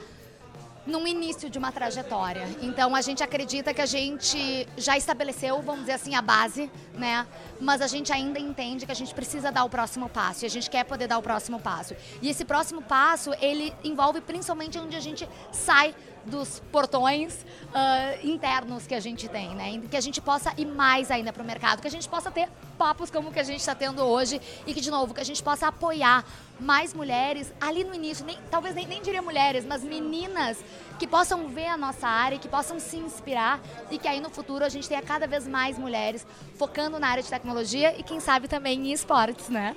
num 0.87 1.07
início 1.07 1.49
de 1.49 1.59
uma 1.59 1.73
trajetória. 1.73 2.47
Então 2.61 2.95
a 2.95 3.00
gente 3.00 3.23
acredita 3.23 3.73
que 3.73 3.81
a 3.81 3.87
gente 3.87 4.69
já 4.76 4.97
estabeleceu, 4.97 5.61
vamos 5.62 5.83
dizer 5.83 5.93
assim, 5.93 6.14
a 6.14 6.23
base, 6.23 6.71
né? 6.95 7.26
Mas 7.61 7.81
a 7.81 7.87
gente 7.87 8.12
ainda 8.12 8.38
entende 8.38 8.85
que 8.85 8.93
a 8.93 8.95
gente 8.95 9.14
precisa 9.14 9.50
dar 9.50 9.64
o 9.64 9.71
próximo 9.71 10.09
passo 10.09 10.45
e 10.45 10.47
a 10.47 10.50
gente 10.50 10.69
quer 10.69 10.85
poder 10.85 11.07
dar 11.07 11.19
o 11.19 11.23
próximo 11.23 11.59
passo. 11.59 11.95
E 12.21 12.29
esse 12.29 12.45
próximo 12.45 12.83
passo, 12.83 13.33
ele 13.41 13.73
envolve 13.83 14.21
principalmente 14.21 14.79
onde 14.79 14.97
a 14.97 15.00
gente 15.00 15.29
sai 15.53 15.95
dos 16.25 16.61
portões 16.73 17.45
uh, 17.69 18.26
internos 18.26 18.87
que 18.87 18.95
a 18.95 19.00
gente 19.00 19.29
tem, 19.29 19.55
né? 19.55 19.81
Que 19.91 19.97
a 19.97 20.00
gente 20.00 20.21
possa 20.21 20.53
ir 20.57 20.67
mais 20.67 21.11
ainda 21.11 21.33
para 21.33 21.43
o 21.43 21.47
mercado, 21.47 21.81
que 21.81 21.88
a 21.88 21.91
gente 21.91 22.09
possa 22.09 22.31
ter 22.31 22.49
papos 22.79 23.11
como 23.11 23.29
o 23.29 23.33
que 23.33 23.41
a 23.41 23.45
gente 23.45 23.61
está 23.61 23.75
tendo 23.75 24.03
hoje 24.03 24.41
e 24.67 24.75
que, 24.75 24.81
de 24.81 24.91
novo, 24.91 25.14
que 25.14 25.21
a 25.21 25.25
gente 25.25 25.43
possa 25.43 25.69
apoiar 25.69 26.25
mais 26.64 26.94
mulheres 26.94 27.52
ali 27.61 27.85
no 27.85 27.94
início, 27.94 28.25
nem, 28.25 28.38
talvez 28.50 28.75
nem, 28.75 28.87
nem 28.87 29.02
diria 29.02 29.23
mulheres, 29.23 29.64
mas 29.64 29.85
meninas 29.85 30.59
que 30.99 31.06
possam 31.06 31.49
ver 31.49 31.66
a 31.66 31.76
nossa 31.76 32.09
área, 32.09 32.38
que 32.38 32.49
possam 32.49 32.80
se 32.80 32.97
inspirar 32.97 33.61
e 33.90 33.99
que 33.99 34.09
aí 34.09 34.21
no 34.21 34.30
futuro 34.30 34.64
a 34.64 34.68
gente 34.68 34.88
tenha 34.88 35.02
cada 35.02 35.26
vez 35.26 35.47
mais 35.47 35.78
mulheres 35.78 36.26
focando 36.56 36.99
na 36.99 37.09
área 37.09 37.23
de 37.23 37.28
tecnologia 37.28 37.94
e 37.99 38.02
quem 38.02 38.21
sabe 38.21 38.49
também 38.49 38.88
em 38.88 38.92
esportes, 38.92 39.49
né? 39.49 39.76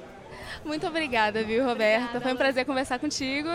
Muito 0.63 0.87
obrigada, 0.87 1.43
viu, 1.43 1.65
Roberta? 1.65 2.03
Obrigada, 2.03 2.21
Foi 2.21 2.33
um 2.33 2.37
prazer 2.37 2.65
conversar 2.65 2.99
contigo. 2.99 3.49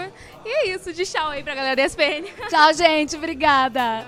E 0.44 0.48
é 0.48 0.74
isso, 0.74 0.92
de 0.92 1.04
tchau 1.04 1.30
aí 1.30 1.42
pra 1.42 1.54
galera 1.54 1.76
da 1.76 1.84
ESPN. 1.84 2.24
Tchau, 2.48 2.74
gente. 2.74 3.16
Obrigada. 3.16 4.06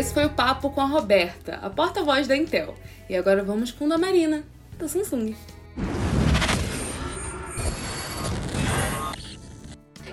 Esse 0.00 0.14
foi 0.14 0.24
o 0.24 0.30
papo 0.30 0.70
com 0.70 0.80
a 0.80 0.86
Roberta, 0.86 1.58
a 1.60 1.68
porta-voz 1.68 2.26
da 2.26 2.34
Intel. 2.34 2.74
E 3.06 3.14
agora 3.14 3.44
vamos 3.44 3.70
com 3.70 3.92
a 3.92 3.98
Marina, 3.98 4.42
da 4.78 4.88
Samsung. 4.88 5.36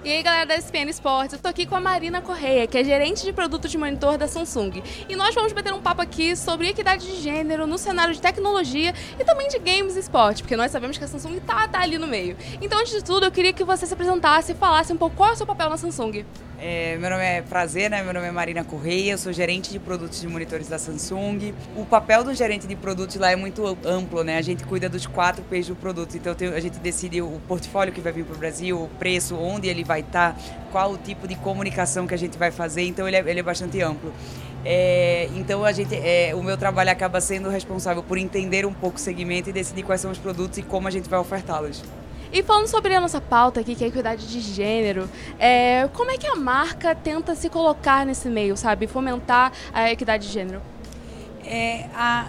E 0.04 0.12
aí, 0.12 0.22
galera 0.22 0.46
da 0.46 0.56
SPN 0.56 0.90
Sports, 0.90 1.34
eu 1.34 1.40
tô 1.40 1.48
aqui 1.48 1.66
com 1.66 1.76
a 1.76 1.80
Marina 1.80 2.22
Correia, 2.22 2.68
que 2.68 2.78
é 2.78 2.84
gerente 2.84 3.24
de 3.24 3.32
produto 3.32 3.70
de 3.70 3.78
monitor 3.78 4.18
da 4.18 4.28
Samsung. 4.28 4.84
E 5.08 5.16
nós 5.16 5.34
vamos 5.34 5.54
bater 5.54 5.74
um 5.74 5.82
papo 5.82 6.02
aqui 6.02 6.36
sobre 6.36 6.68
equidade 6.68 7.06
de 7.06 7.22
gênero 7.22 7.66
no 7.66 7.78
cenário 7.78 8.14
de 8.14 8.22
tecnologia 8.22 8.94
e 9.18 9.24
também 9.24 9.48
de 9.48 9.58
games 9.58 9.96
e 9.96 10.00
esporte, 10.00 10.44
porque 10.44 10.58
nós 10.58 10.70
sabemos 10.70 10.98
que 10.98 11.04
a 11.06 11.08
Samsung 11.08 11.40
tá, 11.40 11.66
tá 11.66 11.80
ali 11.80 11.98
no 11.98 12.08
meio. 12.08 12.36
Então, 12.62 12.80
antes 12.80 12.92
de 12.92 13.04
tudo, 13.04 13.26
eu 13.26 13.32
queria 13.32 13.54
que 13.54 13.64
você 13.64 13.86
se 13.86 13.94
apresentasse 13.94 14.52
e 14.52 14.56
falasse 14.56 14.92
um 14.92 14.98
pouco 14.98 15.16
qual 15.16 15.30
é 15.30 15.34
o 15.34 15.36
seu 15.36 15.46
papel 15.46 15.70
na 15.70 15.78
Samsung. 15.78 16.26
É, 16.60 16.98
meu 16.98 17.12
nome 17.12 17.24
é 17.24 17.44
Prazer, 17.44 17.88
né? 17.88 18.02
Meu 18.02 18.12
nome 18.12 18.26
é 18.26 18.32
Marina 18.32 18.64
Correia, 18.64 19.16
sou 19.16 19.32
gerente 19.32 19.70
de 19.70 19.78
produtos 19.78 20.20
de 20.20 20.28
monitores 20.28 20.68
da 20.68 20.80
Samsung. 20.80 21.54
O 21.76 21.86
papel 21.86 22.24
do 22.24 22.34
gerente 22.34 22.66
de 22.66 22.76
produtos 22.76 23.16
lá 23.18 23.32
é 23.32 23.36
muito 23.36 23.64
amplo, 23.86 24.24
né? 24.24 24.40
A 24.40 24.42
gente 24.42 24.64
cuida 24.64 24.90
dos 24.90 25.06
quatro 25.06 25.44
P's 25.44 25.68
do 25.68 25.76
produto, 25.76 26.18
então 26.18 26.34
a 26.56 26.60
gente 26.60 26.80
decide 26.80 27.22
o 27.22 27.40
portfólio 27.48 27.94
que 27.94 28.02
vai 28.02 28.12
vir 28.12 28.26
para 28.26 28.36
o 28.36 28.38
Brasil, 28.40 28.82
o 28.82 28.88
preço, 28.98 29.36
onde 29.36 29.68
ele 29.68 29.84
vai 29.84 30.00
estar, 30.00 30.34
tá, 30.34 30.40
qual 30.72 30.94
o 30.94 30.98
tipo 30.98 31.28
de 31.28 31.36
comunicação 31.36 32.08
que 32.08 32.16
a 32.16 32.18
gente 32.18 32.40
vai 32.40 32.50
fazer, 32.50 32.82
então 32.82 33.08
ele 33.08 33.18
é, 33.18 33.20
ele 33.20 33.40
é 33.40 33.44
bastante 33.44 33.80
amplo. 33.80 34.12
É, 34.66 35.30
então 35.36 35.64
a 35.64 35.72
gente, 35.72 35.94
é, 35.94 36.34
o 36.34 36.42
meu 36.42 36.58
trabalho 36.58 36.90
acaba 36.90 37.22
sendo 37.22 37.50
responsável 37.50 38.02
por 38.02 38.18
entender 38.18 38.66
um 38.66 38.74
pouco 38.74 38.98
o 38.98 39.00
segmento 39.00 39.48
e 39.52 39.54
decidir 39.54 39.84
quais 39.84 40.02
são 40.02 40.10
os 40.10 40.18
produtos 40.18 40.58
e 40.58 40.64
como 40.64 40.88
a 40.88 40.92
gente 40.92 41.08
vai 41.08 41.20
ofertá-los. 41.20 41.84
E 42.32 42.44
falando 42.44 42.68
sobre 42.68 42.94
a 42.94 43.02
nossa 43.02 43.22
pauta 43.22 43.60
aqui, 43.60 43.76
que 43.76 43.84
é 43.84 43.88
a 43.88 43.90
equidade 43.90 44.28
de 44.28 44.40
gênero, 44.42 45.10
é, 45.40 45.88
como 45.94 46.12
é 46.12 46.18
que 46.18 46.28
a 46.28 46.36
marca 46.36 46.94
tenta 46.94 47.36
se 47.36 47.50
colocar 47.50 48.06
nesse 48.06 48.30
meio, 48.30 48.58
sabe? 48.58 48.88
Fomentar 48.88 49.52
a 49.74 49.92
equidade 49.92 50.28
de 50.28 50.34
gênero? 50.34 50.62
É, 51.46 51.86
a, 51.96 52.28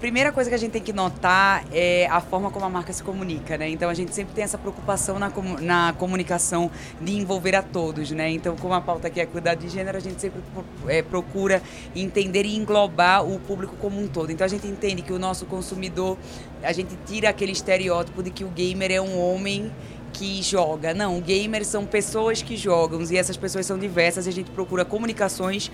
primeira 0.00 0.32
coisa 0.32 0.48
que 0.48 0.56
a 0.56 0.58
gente 0.58 0.72
tem 0.72 0.82
que 0.82 0.94
notar 0.94 1.64
é 1.70 2.06
a 2.06 2.20
forma 2.20 2.50
como 2.50 2.64
a 2.64 2.70
marca 2.70 2.92
se 2.92 3.02
comunica, 3.02 3.58
né? 3.58 3.68
Então 3.68 3.90
a 3.90 3.94
gente 3.94 4.14
sempre 4.14 4.34
tem 4.34 4.42
essa 4.42 4.56
preocupação 4.56 5.18
na, 5.18 5.30
na 5.60 5.92
comunicação 5.98 6.70
de 7.00 7.16
envolver 7.16 7.54
a 7.54 7.62
todos, 7.62 8.10
né? 8.10 8.30
Então, 8.30 8.56
como 8.56 8.72
a 8.72 8.80
pauta 8.80 9.08
aqui 9.08 9.20
é 9.20 9.26
cuidado 9.26 9.58
de 9.58 9.68
gênero, 9.68 9.98
a 9.98 10.00
gente 10.00 10.18
sempre 10.20 10.40
é, 10.88 11.02
procura 11.02 11.62
entender 11.94 12.46
e 12.46 12.56
englobar 12.56 13.24
o 13.24 13.38
público 13.38 13.76
como 13.76 14.00
um 14.00 14.08
todo. 14.08 14.32
Então 14.32 14.44
a 14.44 14.48
gente 14.48 14.66
entende 14.66 15.02
que 15.02 15.12
o 15.12 15.18
nosso 15.18 15.44
consumidor, 15.44 16.16
a 16.62 16.72
gente 16.72 16.96
tira 17.06 17.28
aquele 17.28 17.52
estereótipo 17.52 18.22
de 18.22 18.30
que 18.30 18.42
o 18.42 18.48
gamer 18.48 18.90
é 18.90 19.00
um 19.00 19.20
homem 19.20 19.70
que 20.14 20.42
joga. 20.42 20.94
Não, 20.94 21.20
gamers 21.20 21.66
são 21.66 21.84
pessoas 21.84 22.42
que 22.42 22.56
jogam 22.56 23.02
e 23.02 23.16
essas 23.16 23.36
pessoas 23.36 23.66
são 23.66 23.78
diversas 23.78 24.26
e 24.26 24.30
a 24.30 24.32
gente 24.32 24.50
procura 24.50 24.84
comunicações 24.84 25.70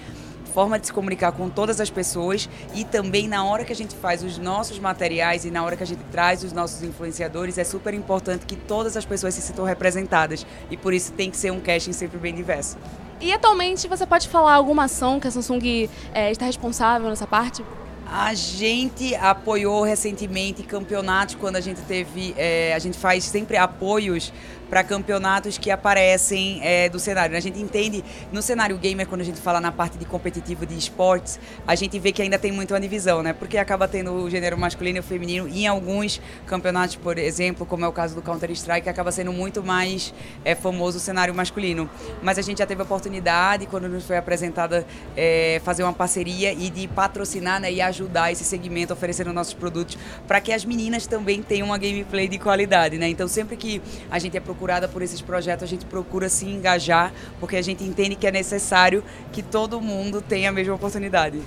forma 0.56 0.78
de 0.78 0.86
se 0.86 0.92
comunicar 0.94 1.32
com 1.32 1.50
todas 1.50 1.82
as 1.82 1.90
pessoas 1.90 2.48
e 2.74 2.82
também 2.82 3.28
na 3.28 3.44
hora 3.44 3.62
que 3.62 3.74
a 3.74 3.76
gente 3.76 3.94
faz 3.94 4.22
os 4.22 4.38
nossos 4.38 4.78
materiais 4.78 5.44
e 5.44 5.50
na 5.50 5.62
hora 5.62 5.76
que 5.76 5.82
a 5.82 5.86
gente 5.86 6.02
traz 6.10 6.42
os 6.42 6.50
nossos 6.50 6.82
influenciadores, 6.82 7.58
é 7.58 7.64
super 7.64 7.92
importante 7.92 8.46
que 8.46 8.56
todas 8.56 8.96
as 8.96 9.04
pessoas 9.04 9.34
se 9.34 9.42
sintam 9.42 9.66
representadas 9.66 10.46
e 10.70 10.76
por 10.78 10.94
isso 10.94 11.12
tem 11.12 11.30
que 11.30 11.36
ser 11.36 11.50
um 11.50 11.60
casting 11.60 11.92
sempre 11.92 12.16
bem 12.16 12.34
diverso. 12.34 12.78
E 13.20 13.34
atualmente 13.34 13.86
você 13.86 14.06
pode 14.06 14.30
falar 14.30 14.54
alguma 14.54 14.84
ação 14.84 15.20
que 15.20 15.28
a 15.28 15.30
Samsung 15.30 15.90
é, 16.14 16.30
está 16.30 16.46
responsável 16.46 17.10
nessa 17.10 17.26
parte? 17.26 17.62
A 18.10 18.32
gente 18.32 19.14
apoiou 19.16 19.82
recentemente 19.82 20.62
campeonatos 20.62 21.34
quando 21.34 21.56
a 21.56 21.60
gente 21.60 21.82
teve. 21.82 22.34
É, 22.38 22.72
a 22.72 22.78
gente 22.78 22.96
faz 22.96 23.24
sempre 23.24 23.56
apoios 23.56 24.32
para 24.68 24.82
campeonatos 24.82 25.58
que 25.58 25.70
aparecem 25.70 26.60
é, 26.62 26.88
do 26.88 26.98
cenário. 26.98 27.36
A 27.36 27.40
gente 27.40 27.60
entende, 27.60 28.04
no 28.32 28.42
cenário 28.42 28.76
gamer, 28.78 29.06
quando 29.06 29.20
a 29.20 29.24
gente 29.24 29.40
fala 29.40 29.60
na 29.60 29.72
parte 29.72 29.98
de 29.98 30.04
competitivo 30.04 30.66
de 30.66 30.76
esportes, 30.76 31.38
a 31.66 31.74
gente 31.74 31.98
vê 31.98 32.12
que 32.12 32.22
ainda 32.22 32.38
tem 32.38 32.52
muito 32.52 32.72
uma 32.74 32.80
divisão, 32.80 33.22
né? 33.22 33.32
Porque 33.32 33.58
acaba 33.58 33.86
tendo 33.86 34.12
o 34.12 34.30
gênero 34.30 34.58
masculino 34.58 34.98
e 34.98 35.00
o 35.00 35.02
feminino 35.02 35.48
em 35.48 35.66
alguns 35.66 36.20
campeonatos, 36.46 36.96
por 36.96 37.18
exemplo, 37.18 37.64
como 37.66 37.84
é 37.84 37.88
o 37.88 37.92
caso 37.92 38.14
do 38.14 38.22
Counter-Strike, 38.22 38.88
acaba 38.88 39.12
sendo 39.12 39.32
muito 39.32 39.62
mais 39.62 40.12
é, 40.44 40.54
famoso 40.54 40.98
o 40.98 41.00
cenário 41.00 41.34
masculino. 41.34 41.88
Mas 42.22 42.38
a 42.38 42.42
gente 42.42 42.58
já 42.58 42.66
teve 42.66 42.80
a 42.80 42.84
oportunidade, 42.84 43.66
quando 43.66 43.88
nos 43.88 44.04
foi 44.04 44.16
apresentada, 44.16 44.86
é, 45.16 45.60
fazer 45.64 45.82
uma 45.82 45.92
parceria 45.92 46.52
e 46.52 46.70
de 46.70 46.88
patrocinar 46.88 47.60
né, 47.60 47.72
e 47.72 47.80
ajudar 47.80 48.32
esse 48.32 48.44
segmento, 48.44 48.92
oferecendo 48.92 49.32
nossos 49.32 49.54
produtos, 49.54 49.96
para 50.26 50.40
que 50.40 50.52
as 50.52 50.64
meninas 50.64 51.06
também 51.06 51.42
tenham 51.42 51.68
uma 51.68 51.78
gameplay 51.78 52.28
de 52.28 52.38
qualidade, 52.38 52.98
né? 52.98 53.08
Então, 53.08 53.28
sempre 53.28 53.56
que 53.56 53.80
a 54.10 54.18
gente 54.18 54.36
é 54.36 54.40
procurada 54.56 54.88
por 54.88 55.02
esses 55.02 55.20
projetos, 55.20 55.62
a 55.62 55.66
gente 55.66 55.84
procura 55.84 56.30
se 56.30 56.46
engajar, 56.46 57.12
porque 57.38 57.56
a 57.56 57.62
gente 57.62 57.84
entende 57.84 58.16
que 58.16 58.26
é 58.26 58.32
necessário 58.32 59.04
que 59.30 59.42
todo 59.42 59.80
mundo 59.80 60.22
tenha 60.22 60.48
a 60.48 60.52
mesma 60.52 60.74
oportunidade. 60.74 61.40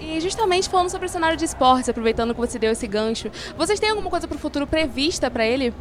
E 0.00 0.20
justamente 0.20 0.68
falando 0.68 0.90
sobre 0.90 1.06
o 1.06 1.08
cenário 1.08 1.36
de 1.36 1.44
esportes, 1.44 1.88
aproveitando 1.88 2.34
que 2.34 2.40
você 2.40 2.58
deu 2.58 2.72
esse 2.72 2.86
gancho, 2.86 3.30
vocês 3.56 3.78
têm 3.78 3.90
alguma 3.90 4.10
coisa 4.10 4.26
para 4.26 4.36
o 4.36 4.38
futuro 4.38 4.66
prevista 4.66 5.30
para 5.30 5.46
ele? 5.46 5.72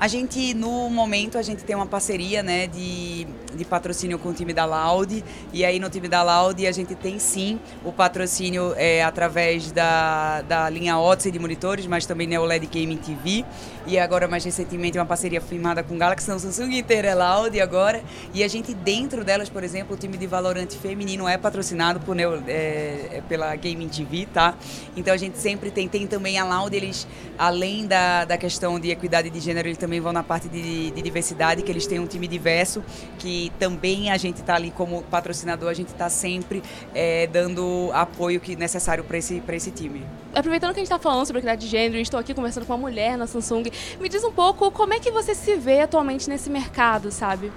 A 0.00 0.08
gente, 0.08 0.54
no 0.54 0.88
momento, 0.88 1.36
a 1.36 1.42
gente 1.42 1.62
tem 1.62 1.76
uma 1.76 1.84
parceria 1.84 2.42
né, 2.42 2.66
de, 2.66 3.26
de 3.54 3.66
patrocínio 3.66 4.18
com 4.18 4.30
o 4.30 4.32
time 4.32 4.54
da 4.54 4.64
Loud. 4.64 5.22
E 5.52 5.62
aí 5.62 5.78
no 5.78 5.90
time 5.90 6.08
da 6.08 6.22
Loud 6.22 6.66
a 6.66 6.72
gente 6.72 6.94
tem 6.94 7.18
sim 7.18 7.60
o 7.84 7.92
patrocínio 7.92 8.72
é, 8.78 9.02
através 9.04 9.70
da, 9.70 10.40
da 10.40 10.70
linha 10.70 10.98
Odyssey 10.98 11.30
de 11.30 11.38
monitores, 11.38 11.86
mas 11.86 12.06
também 12.06 12.26
né, 12.26 12.40
o 12.40 12.46
LED 12.46 12.66
Gaming 12.66 12.96
TV. 12.96 13.44
E 13.86 13.98
agora, 13.98 14.26
mais 14.26 14.42
recentemente, 14.42 14.96
uma 14.96 15.04
parceria 15.04 15.40
firmada 15.40 15.82
com 15.82 15.98
Galaxy, 15.98 16.26
Samsung 16.26 16.78
inteira 16.78 17.08
é 17.08 17.14
Loud 17.14 17.60
agora. 17.60 18.02
E 18.32 18.42
a 18.42 18.48
gente, 18.48 18.72
dentro 18.72 19.22
delas, 19.22 19.50
por 19.50 19.62
exemplo, 19.62 19.96
o 19.96 19.98
time 19.98 20.16
de 20.16 20.26
Valorant 20.26 20.70
feminino 20.80 21.28
é 21.28 21.36
patrocinado 21.36 22.00
por, 22.00 22.14
Neo, 22.14 22.42
é, 22.46 23.16
é 23.16 23.22
pela 23.28 23.54
Gaming 23.56 23.88
TV, 23.88 24.26
tá? 24.32 24.54
Então 24.96 25.12
a 25.12 25.16
gente 25.18 25.36
sempre 25.36 25.70
tem, 25.70 25.88
tem 25.88 26.06
também 26.06 26.38
a 26.38 26.44
Loud, 26.44 26.74
eles, 26.74 27.06
além 27.36 27.86
da, 27.86 28.24
da 28.24 28.38
questão 28.38 28.78
de 28.78 28.90
equidade 28.90 29.28
de 29.28 29.40
gênero, 29.40 29.68
eles 29.68 29.76
também 29.76 29.89
também 29.90 30.00
vão 30.00 30.12
na 30.12 30.22
parte 30.22 30.48
de, 30.48 30.92
de 30.92 31.02
diversidade, 31.02 31.62
que 31.62 31.72
eles 31.72 31.84
têm 31.84 31.98
um 31.98 32.06
time 32.06 32.28
diverso, 32.28 32.80
que 33.18 33.50
também 33.58 34.08
a 34.08 34.16
gente 34.16 34.36
está 34.36 34.54
ali 34.54 34.70
como 34.70 35.02
patrocinador, 35.02 35.68
a 35.68 35.74
gente 35.74 35.88
está 35.88 36.08
sempre 36.08 36.62
é, 36.94 37.26
dando 37.26 37.90
apoio 37.92 38.38
que 38.38 38.54
necessário 38.54 39.02
para 39.02 39.18
esse, 39.18 39.42
esse 39.48 39.72
time. 39.72 40.06
Aproveitando 40.32 40.72
que 40.72 40.78
a 40.78 40.84
gente 40.84 40.92
está 40.92 40.98
falando 41.00 41.26
sobre 41.26 41.40
equidade 41.40 41.62
de 41.62 41.66
gênero, 41.66 42.00
estou 42.00 42.20
aqui 42.20 42.32
conversando 42.32 42.66
com 42.66 42.72
uma 42.72 42.78
mulher 42.78 43.18
na 43.18 43.26
Samsung, 43.26 43.64
me 44.00 44.08
diz 44.08 44.22
um 44.22 44.30
pouco 44.30 44.70
como 44.70 44.94
é 44.94 45.00
que 45.00 45.10
você 45.10 45.34
se 45.34 45.56
vê 45.56 45.80
atualmente 45.80 46.28
nesse 46.28 46.48
mercado, 46.48 47.10
sabe? 47.10 47.50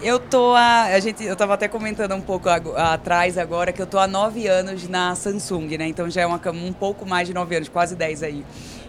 Eu 0.00 0.20
tô 0.20 0.54
a, 0.54 0.84
a 0.84 1.00
gente, 1.00 1.24
eu 1.24 1.34
tava 1.34 1.54
até 1.54 1.66
comentando 1.66 2.14
um 2.14 2.20
pouco 2.20 2.48
atrás 2.48 3.36
agora 3.36 3.72
que 3.72 3.82
eu 3.82 3.86
tô 3.86 3.98
há 3.98 4.06
nove 4.06 4.46
anos 4.46 4.88
na 4.88 5.14
Samsung, 5.16 5.76
né? 5.76 5.88
Então 5.88 6.08
já 6.08 6.20
é 6.20 6.26
uma, 6.26 6.40
um 6.52 6.72
pouco 6.72 7.04
mais 7.04 7.26
de 7.26 7.34
nove 7.34 7.56
anos, 7.56 7.68
quase 7.68 7.96
dez 7.96 8.22
aí 8.22 8.44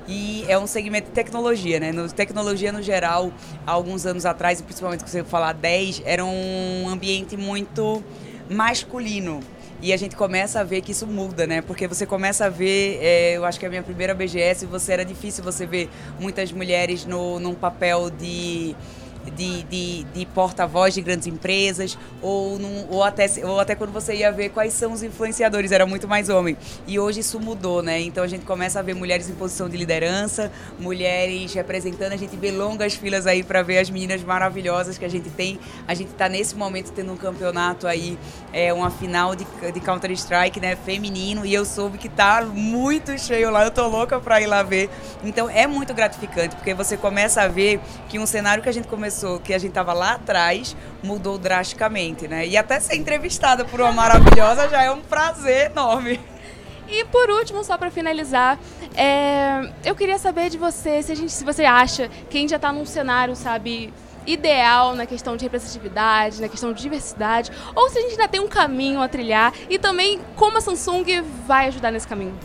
e 0.09 0.43
é 0.47 0.57
um 0.57 0.65
segmento 0.65 1.07
de 1.07 1.13
tecnologia, 1.13 1.79
né? 1.79 1.91
No, 1.91 2.11
tecnologia 2.11 2.71
no 2.71 2.81
geral, 2.81 3.31
há 3.65 3.71
alguns 3.71 4.07
anos 4.07 4.25
atrás, 4.25 4.59
principalmente 4.59 5.03
que 5.03 5.09
você 5.09 5.23
falar 5.23 5.53
10, 5.53 6.01
era 6.03 6.25
um 6.25 6.89
ambiente 6.89 7.37
muito 7.37 8.03
masculino. 8.49 9.39
E 9.81 9.93
a 9.93 9.97
gente 9.97 10.15
começa 10.15 10.59
a 10.59 10.63
ver 10.63 10.81
que 10.81 10.91
isso 10.91 11.05
muda, 11.05 11.45
né? 11.45 11.61
Porque 11.61 11.87
você 11.87 12.07
começa 12.07 12.47
a 12.47 12.49
ver, 12.49 12.97
é, 13.01 13.37
eu 13.37 13.45
acho 13.45 13.59
que 13.59 13.65
a 13.65 13.69
minha 13.69 13.83
primeira 13.83 14.15
BGS, 14.15 14.65
você 14.65 14.93
era 14.93 15.05
difícil 15.05 15.43
você 15.43 15.65
ver 15.65 15.89
muitas 16.19 16.51
mulheres 16.51 17.05
no, 17.05 17.39
num 17.39 17.53
papel 17.53 18.09
de 18.09 18.75
de, 19.29 19.63
de, 19.63 20.03
de 20.05 20.25
porta-voz 20.27 20.93
de 20.93 21.01
grandes 21.01 21.27
empresas, 21.27 21.97
ou, 22.21 22.59
num, 22.59 22.87
ou, 22.89 23.03
até, 23.03 23.27
ou 23.43 23.59
até 23.59 23.75
quando 23.75 23.91
você 23.91 24.15
ia 24.15 24.31
ver 24.31 24.49
quais 24.49 24.73
são 24.73 24.91
os 24.91 25.03
influenciadores, 25.03 25.71
era 25.71 25.85
muito 25.85 26.07
mais 26.07 26.29
homem. 26.29 26.57
E 26.87 26.99
hoje 26.99 27.19
isso 27.21 27.39
mudou, 27.39 27.81
né? 27.81 27.99
Então 28.01 28.23
a 28.23 28.27
gente 28.27 28.45
começa 28.45 28.79
a 28.79 28.81
ver 28.81 28.93
mulheres 28.93 29.29
em 29.29 29.33
posição 29.33 29.69
de 29.69 29.77
liderança, 29.77 30.51
mulheres 30.79 31.53
representando, 31.53 32.13
a 32.13 32.17
gente 32.17 32.35
vê 32.35 32.51
longas 32.51 32.93
filas 32.93 33.27
aí 33.27 33.43
para 33.43 33.61
ver 33.61 33.79
as 33.79 33.89
meninas 33.89 34.23
maravilhosas 34.23 34.97
que 34.97 35.05
a 35.05 35.09
gente 35.09 35.29
tem. 35.29 35.59
A 35.87 35.93
gente 35.93 36.11
está 36.11 36.29
nesse 36.29 36.55
momento 36.55 36.91
tendo 36.91 37.11
um 37.11 37.17
campeonato 37.17 37.87
aí, 37.87 38.17
é 38.53 38.73
uma 38.73 38.89
final 38.89 39.35
de, 39.35 39.45
de 39.73 39.79
Counter-Strike, 39.79 40.59
né, 40.59 40.75
feminino, 40.75 41.45
e 41.45 41.53
eu 41.53 41.65
soube 41.65 41.97
que 41.97 42.09
tá 42.09 42.43
muito 42.43 43.17
cheio 43.17 43.49
lá, 43.51 43.65
eu 43.65 43.71
tô 43.71 43.87
louca 43.87 44.19
para 44.19 44.41
ir 44.41 44.47
lá 44.47 44.63
ver. 44.63 44.89
Então 45.23 45.49
é 45.49 45.67
muito 45.67 45.93
gratificante, 45.93 46.55
porque 46.55 46.73
você 46.73 46.97
começa 46.97 47.41
a 47.41 47.47
ver 47.47 47.79
que 48.07 48.17
um 48.17 48.25
cenário 48.25 48.63
que 48.63 48.69
a 48.69 48.71
gente 48.71 48.87
começou 48.87 49.18
começou, 49.19 49.39
que 49.39 49.53
a 49.53 49.57
gente 49.57 49.71
estava 49.71 49.93
lá 49.93 50.13
atrás, 50.13 50.75
mudou 51.03 51.37
drasticamente, 51.37 52.27
né? 52.27 52.47
E 52.47 52.55
até 52.55 52.79
ser 52.79 52.95
entrevistada 52.95 53.65
por 53.65 53.81
uma 53.81 53.91
maravilhosa 53.91 54.69
já 54.69 54.83
é 54.83 54.91
um 54.91 55.01
prazer 55.01 55.71
enorme. 55.71 56.19
E 56.87 57.03
por 57.05 57.29
último, 57.29 57.63
só 57.63 57.77
para 57.77 57.91
finalizar, 57.91 58.57
é, 58.95 59.71
eu 59.83 59.95
queria 59.95 60.17
saber 60.17 60.49
de 60.49 60.57
você 60.57 61.03
se, 61.03 61.11
a 61.11 61.15
gente, 61.15 61.31
se 61.31 61.43
você 61.43 61.63
acha 61.65 62.09
que 62.29 62.37
a 62.37 62.41
gente 62.41 62.49
já 62.49 62.55
está 62.55 62.71
num 62.71 62.85
cenário, 62.85 63.35
sabe, 63.35 63.93
ideal 64.25 64.95
na 64.95 65.05
questão 65.05 65.35
de 65.37 65.43
representatividade, 65.43 66.41
na 66.41 66.47
questão 66.47 66.73
de 66.73 66.81
diversidade, 66.81 67.51
ou 67.75 67.89
se 67.89 67.99
a 67.99 68.01
gente 68.01 68.11
ainda 68.11 68.27
tem 68.27 68.39
um 68.39 68.47
caminho 68.47 69.01
a 69.01 69.07
trilhar 69.07 69.53
e 69.69 69.77
também 69.77 70.19
como 70.35 70.57
a 70.57 70.61
Samsung 70.61 71.21
vai 71.45 71.67
ajudar 71.67 71.91
nesse 71.91 72.07
caminho. 72.07 72.37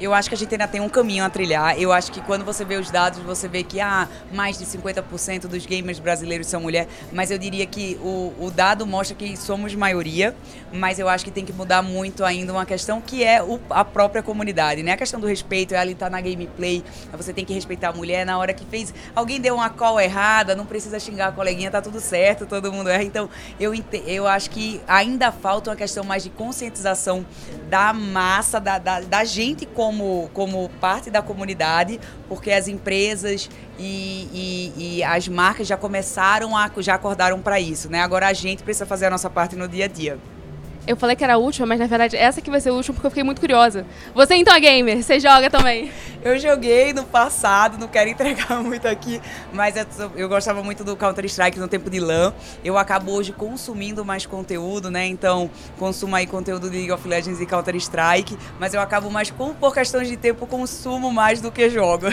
Eu 0.00 0.14
acho 0.14 0.28
que 0.28 0.34
a 0.34 0.38
gente 0.38 0.54
ainda 0.54 0.68
tem 0.68 0.80
um 0.80 0.88
caminho 0.88 1.24
a 1.24 1.30
trilhar. 1.30 1.78
Eu 1.78 1.92
acho 1.92 2.12
que 2.12 2.20
quando 2.20 2.44
você 2.44 2.64
vê 2.64 2.76
os 2.76 2.90
dados, 2.90 3.18
você 3.20 3.48
vê 3.48 3.62
que 3.62 3.80
ah, 3.80 4.08
mais 4.32 4.58
de 4.58 4.64
50% 4.64 5.48
dos 5.48 5.66
gamers 5.66 5.98
brasileiros 5.98 6.46
são 6.46 6.60
mulheres. 6.60 6.88
Mas 7.12 7.30
eu 7.30 7.38
diria 7.38 7.66
que 7.66 7.98
o, 8.00 8.32
o 8.38 8.50
dado 8.50 8.86
mostra 8.86 9.16
que 9.16 9.36
somos 9.36 9.74
maioria. 9.74 10.34
Mas 10.72 10.98
eu 10.98 11.08
acho 11.08 11.24
que 11.24 11.30
tem 11.30 11.44
que 11.44 11.52
mudar 11.52 11.82
muito 11.82 12.24
ainda 12.24 12.52
uma 12.52 12.66
questão 12.66 13.00
que 13.00 13.24
é 13.24 13.42
o, 13.42 13.58
a 13.70 13.84
própria 13.84 14.22
comunidade, 14.22 14.82
né? 14.82 14.92
A 14.92 14.96
questão 14.96 15.18
do 15.18 15.26
respeito, 15.26 15.74
ela 15.74 15.90
está 15.90 16.10
na 16.10 16.20
gameplay. 16.20 16.84
Você 17.12 17.32
tem 17.32 17.44
que 17.44 17.54
respeitar 17.54 17.88
a 17.88 17.92
mulher 17.92 18.26
na 18.26 18.38
hora 18.38 18.52
que 18.52 18.64
fez. 18.66 18.92
Alguém 19.14 19.40
deu 19.40 19.54
uma 19.54 19.70
call 19.70 20.00
errada, 20.00 20.54
não 20.54 20.66
precisa 20.66 21.00
xingar 21.00 21.28
a 21.28 21.32
coleguinha, 21.32 21.70
tá 21.70 21.80
tudo 21.80 22.00
certo, 22.00 22.46
todo 22.46 22.72
mundo 22.72 22.88
erra. 22.88 23.02
Então, 23.02 23.30
eu, 23.58 23.72
eu 24.06 24.26
acho 24.26 24.50
que 24.50 24.80
ainda 24.86 25.32
falta 25.32 25.70
uma 25.70 25.76
questão 25.76 26.04
mais 26.04 26.22
de 26.22 26.30
conscientização 26.30 27.24
da 27.68 27.92
massa, 27.92 28.60
da, 28.60 28.78
da, 28.78 29.00
da 29.00 29.24
gente 29.24 29.66
como, 29.66 29.87
como 30.32 30.68
parte 30.80 31.10
da 31.10 31.22
comunidade, 31.22 32.00
porque 32.28 32.50
as 32.50 32.68
empresas 32.68 33.48
e, 33.78 34.28
e, 34.32 34.96
e 34.98 35.04
as 35.04 35.28
marcas 35.28 35.66
já 35.66 35.76
começaram 35.76 36.56
a 36.56 36.70
já 36.78 36.94
acordaram 36.94 37.40
para 37.40 37.60
isso, 37.60 37.90
né? 37.90 38.00
Agora 38.00 38.28
a 38.28 38.32
gente 38.32 38.62
precisa 38.62 38.86
fazer 38.86 39.06
a 39.06 39.10
nossa 39.10 39.30
parte 39.30 39.56
no 39.56 39.68
dia 39.68 39.86
a 39.86 39.88
dia. 39.88 40.18
Eu 40.88 40.96
falei 40.96 41.14
que 41.14 41.22
era 41.22 41.34
a 41.34 41.36
última, 41.36 41.66
mas 41.66 41.78
na 41.78 41.86
verdade 41.86 42.16
essa 42.16 42.40
que 42.40 42.48
vai 42.48 42.62
ser 42.62 42.70
a 42.70 42.72
última 42.72 42.94
porque 42.94 43.06
eu 43.06 43.10
fiquei 43.10 43.22
muito 43.22 43.42
curiosa. 43.42 43.84
Você 44.14 44.36
então 44.36 44.54
é 44.54 44.58
gamer, 44.58 45.02
você 45.02 45.20
joga 45.20 45.50
também? 45.50 45.92
Eu 46.24 46.38
joguei 46.38 46.94
no 46.94 47.04
passado, 47.04 47.76
não 47.76 47.86
quero 47.86 48.08
entregar 48.08 48.56
muito 48.64 48.88
aqui, 48.88 49.20
mas 49.52 49.76
eu, 49.76 50.10
eu 50.16 50.28
gostava 50.30 50.62
muito 50.62 50.82
do 50.84 50.96
Counter-Strike 50.96 51.58
no 51.58 51.68
tempo 51.68 51.90
de 51.90 52.00
LAN. 52.00 52.32
Eu 52.64 52.78
acabo 52.78 53.12
hoje 53.12 53.32
consumindo 53.32 54.02
mais 54.02 54.24
conteúdo, 54.24 54.90
né? 54.90 55.04
Então, 55.04 55.50
consumo 55.78 56.16
aí 56.16 56.26
conteúdo 56.26 56.70
de 56.70 56.78
League 56.78 56.92
of 56.92 57.06
Legends 57.06 57.38
e 57.38 57.44
Counter-Strike, 57.44 58.38
mas 58.58 58.72
eu 58.72 58.80
acabo 58.80 59.10
mais, 59.10 59.30
por 59.30 59.74
questões 59.74 60.08
de 60.08 60.16
tempo, 60.16 60.46
consumo 60.46 61.12
mais 61.12 61.42
do 61.42 61.52
que 61.52 61.68
jogo. 61.68 62.06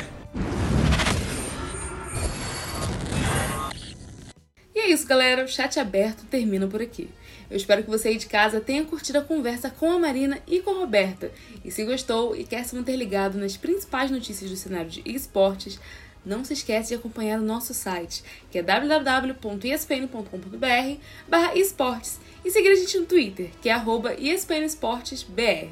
E 4.76 4.80
é 4.80 4.90
isso, 4.90 5.08
galera. 5.08 5.46
O 5.46 5.48
chat 5.48 5.80
aberto 5.80 6.26
termina 6.26 6.68
por 6.68 6.82
aqui. 6.82 7.10
Eu 7.50 7.58
espero 7.58 7.84
que 7.84 7.90
você 7.90 8.10
aí 8.10 8.18
de 8.18 8.26
casa 8.26 8.60
tenha 8.60 8.84
curtido 8.84 9.20
a 9.20 9.22
conversa 9.22 9.70
com 9.70 9.92
a 9.92 10.00
Marina 10.00 10.40
e 10.48 10.60
com 10.60 10.72
a 10.72 10.80
Roberta. 10.80 11.32
E 11.64 11.72
se 11.72 11.84
gostou 11.84 12.36
e 12.36 12.44
quer 12.44 12.66
se 12.66 12.76
manter 12.76 12.96
ligado 12.96 13.38
nas 13.38 13.56
principais 13.56 14.10
notícias 14.10 14.50
do 14.50 14.58
cenário 14.58 14.90
de 14.90 15.02
esportes, 15.06 15.80
não 16.26 16.44
se 16.44 16.54
esquece 16.54 16.90
de 16.90 16.96
acompanhar 16.96 17.40
o 17.40 17.44
nosso 17.44 17.74
site, 17.74 18.24
que 18.50 18.58
é 18.58 18.64
www.espn.com.br 18.64 20.20
esportes 21.56 22.20
e 22.44 22.50
seguir 22.50 22.70
a 22.70 22.76
gente 22.76 22.98
no 22.98 23.06
Twitter, 23.06 23.52
que 23.62 23.70
é 23.70 23.74
arroba 23.74 24.16
espnesportesbr. 24.16 25.70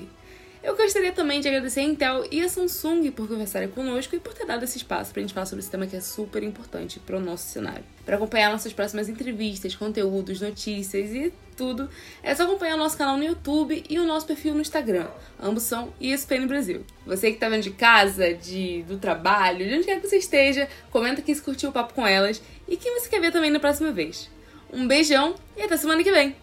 Eu 0.63 0.77
gostaria 0.77 1.12
também 1.12 1.42
de 1.42 1.48
agradecer 1.50 1.82
a 1.82 1.84
Intel 1.84 2.25
e 2.32 2.42
a 2.42 2.48
Samsung 2.48 3.12
por 3.12 3.27
conversarem 3.27 3.68
conosco 3.68 4.15
e 4.15 4.20
por 4.20 4.34
ter 4.34 4.46
dado 4.46 4.63
esse 4.63 4.77
espaço 4.77 5.12
para 5.12 5.20
a 5.20 5.24
gente 5.24 5.34
falar 5.34 5.46
sobre 5.46 5.62
esse 5.62 5.70
tema 5.70 5.86
que 5.86 5.96
é 5.96 6.00
super 6.00 6.42
importante 6.42 7.01
para 7.01 7.18
o 7.18 7.20
nosso 7.20 7.48
cenário. 7.48 7.84
Para 8.06 8.15
acompanhar 8.15 8.50
nossas 8.50 8.72
próximas 8.72 9.10
entrevistas, 9.10 9.75
conteúdos, 9.75 10.39
notícias 10.39 11.12
e 11.12 11.34
tudo, 11.53 11.89
é 12.22 12.33
só 12.36 12.43
acompanhar 12.43 12.75
o 12.75 12.77
nosso 12.77 12.98
canal 12.98 13.17
no 13.17 13.24
YouTube 13.24 13.83
e 13.89 14.00
o 14.00 14.05
nosso 14.05 14.25
perfil 14.25 14.53
no 14.53 14.62
Instagram. 14.62 15.07
Ambos 15.39 15.63
são 15.63 15.93
ESPN 16.00 16.48
Brasil. 16.48 16.86
Você 17.05 17.29
que 17.29 17.36
está 17.36 17.50
vendo 17.50 17.63
de 17.63 17.72
casa, 17.72 18.33
de, 18.33 18.83
do 18.83 18.98
trabalho, 18.98 19.67
de 19.67 19.75
onde 19.75 19.86
quer 19.86 20.00
que 20.00 20.07
você 20.07 20.17
esteja, 20.17 20.67
comenta 20.91 21.22
aqui 21.22 21.33
se 21.33 21.41
curtiu 21.41 21.69
o 21.69 21.74
papo 21.74 21.93
com 21.93 22.05
elas 22.05 22.41
e 22.67 22.78
quem 22.78 22.99
você 22.99 23.10
quer 23.10 23.21
ver 23.21 23.32
também 23.32 23.51
na 23.51 23.60
próxima 23.60 23.91
vez. 23.91 24.30
Um 24.71 24.88
beijão 24.88 25.36
e 25.56 25.62
até 25.62 25.78
semana 25.78 26.04
que 26.04 26.12
vem! 26.12 26.42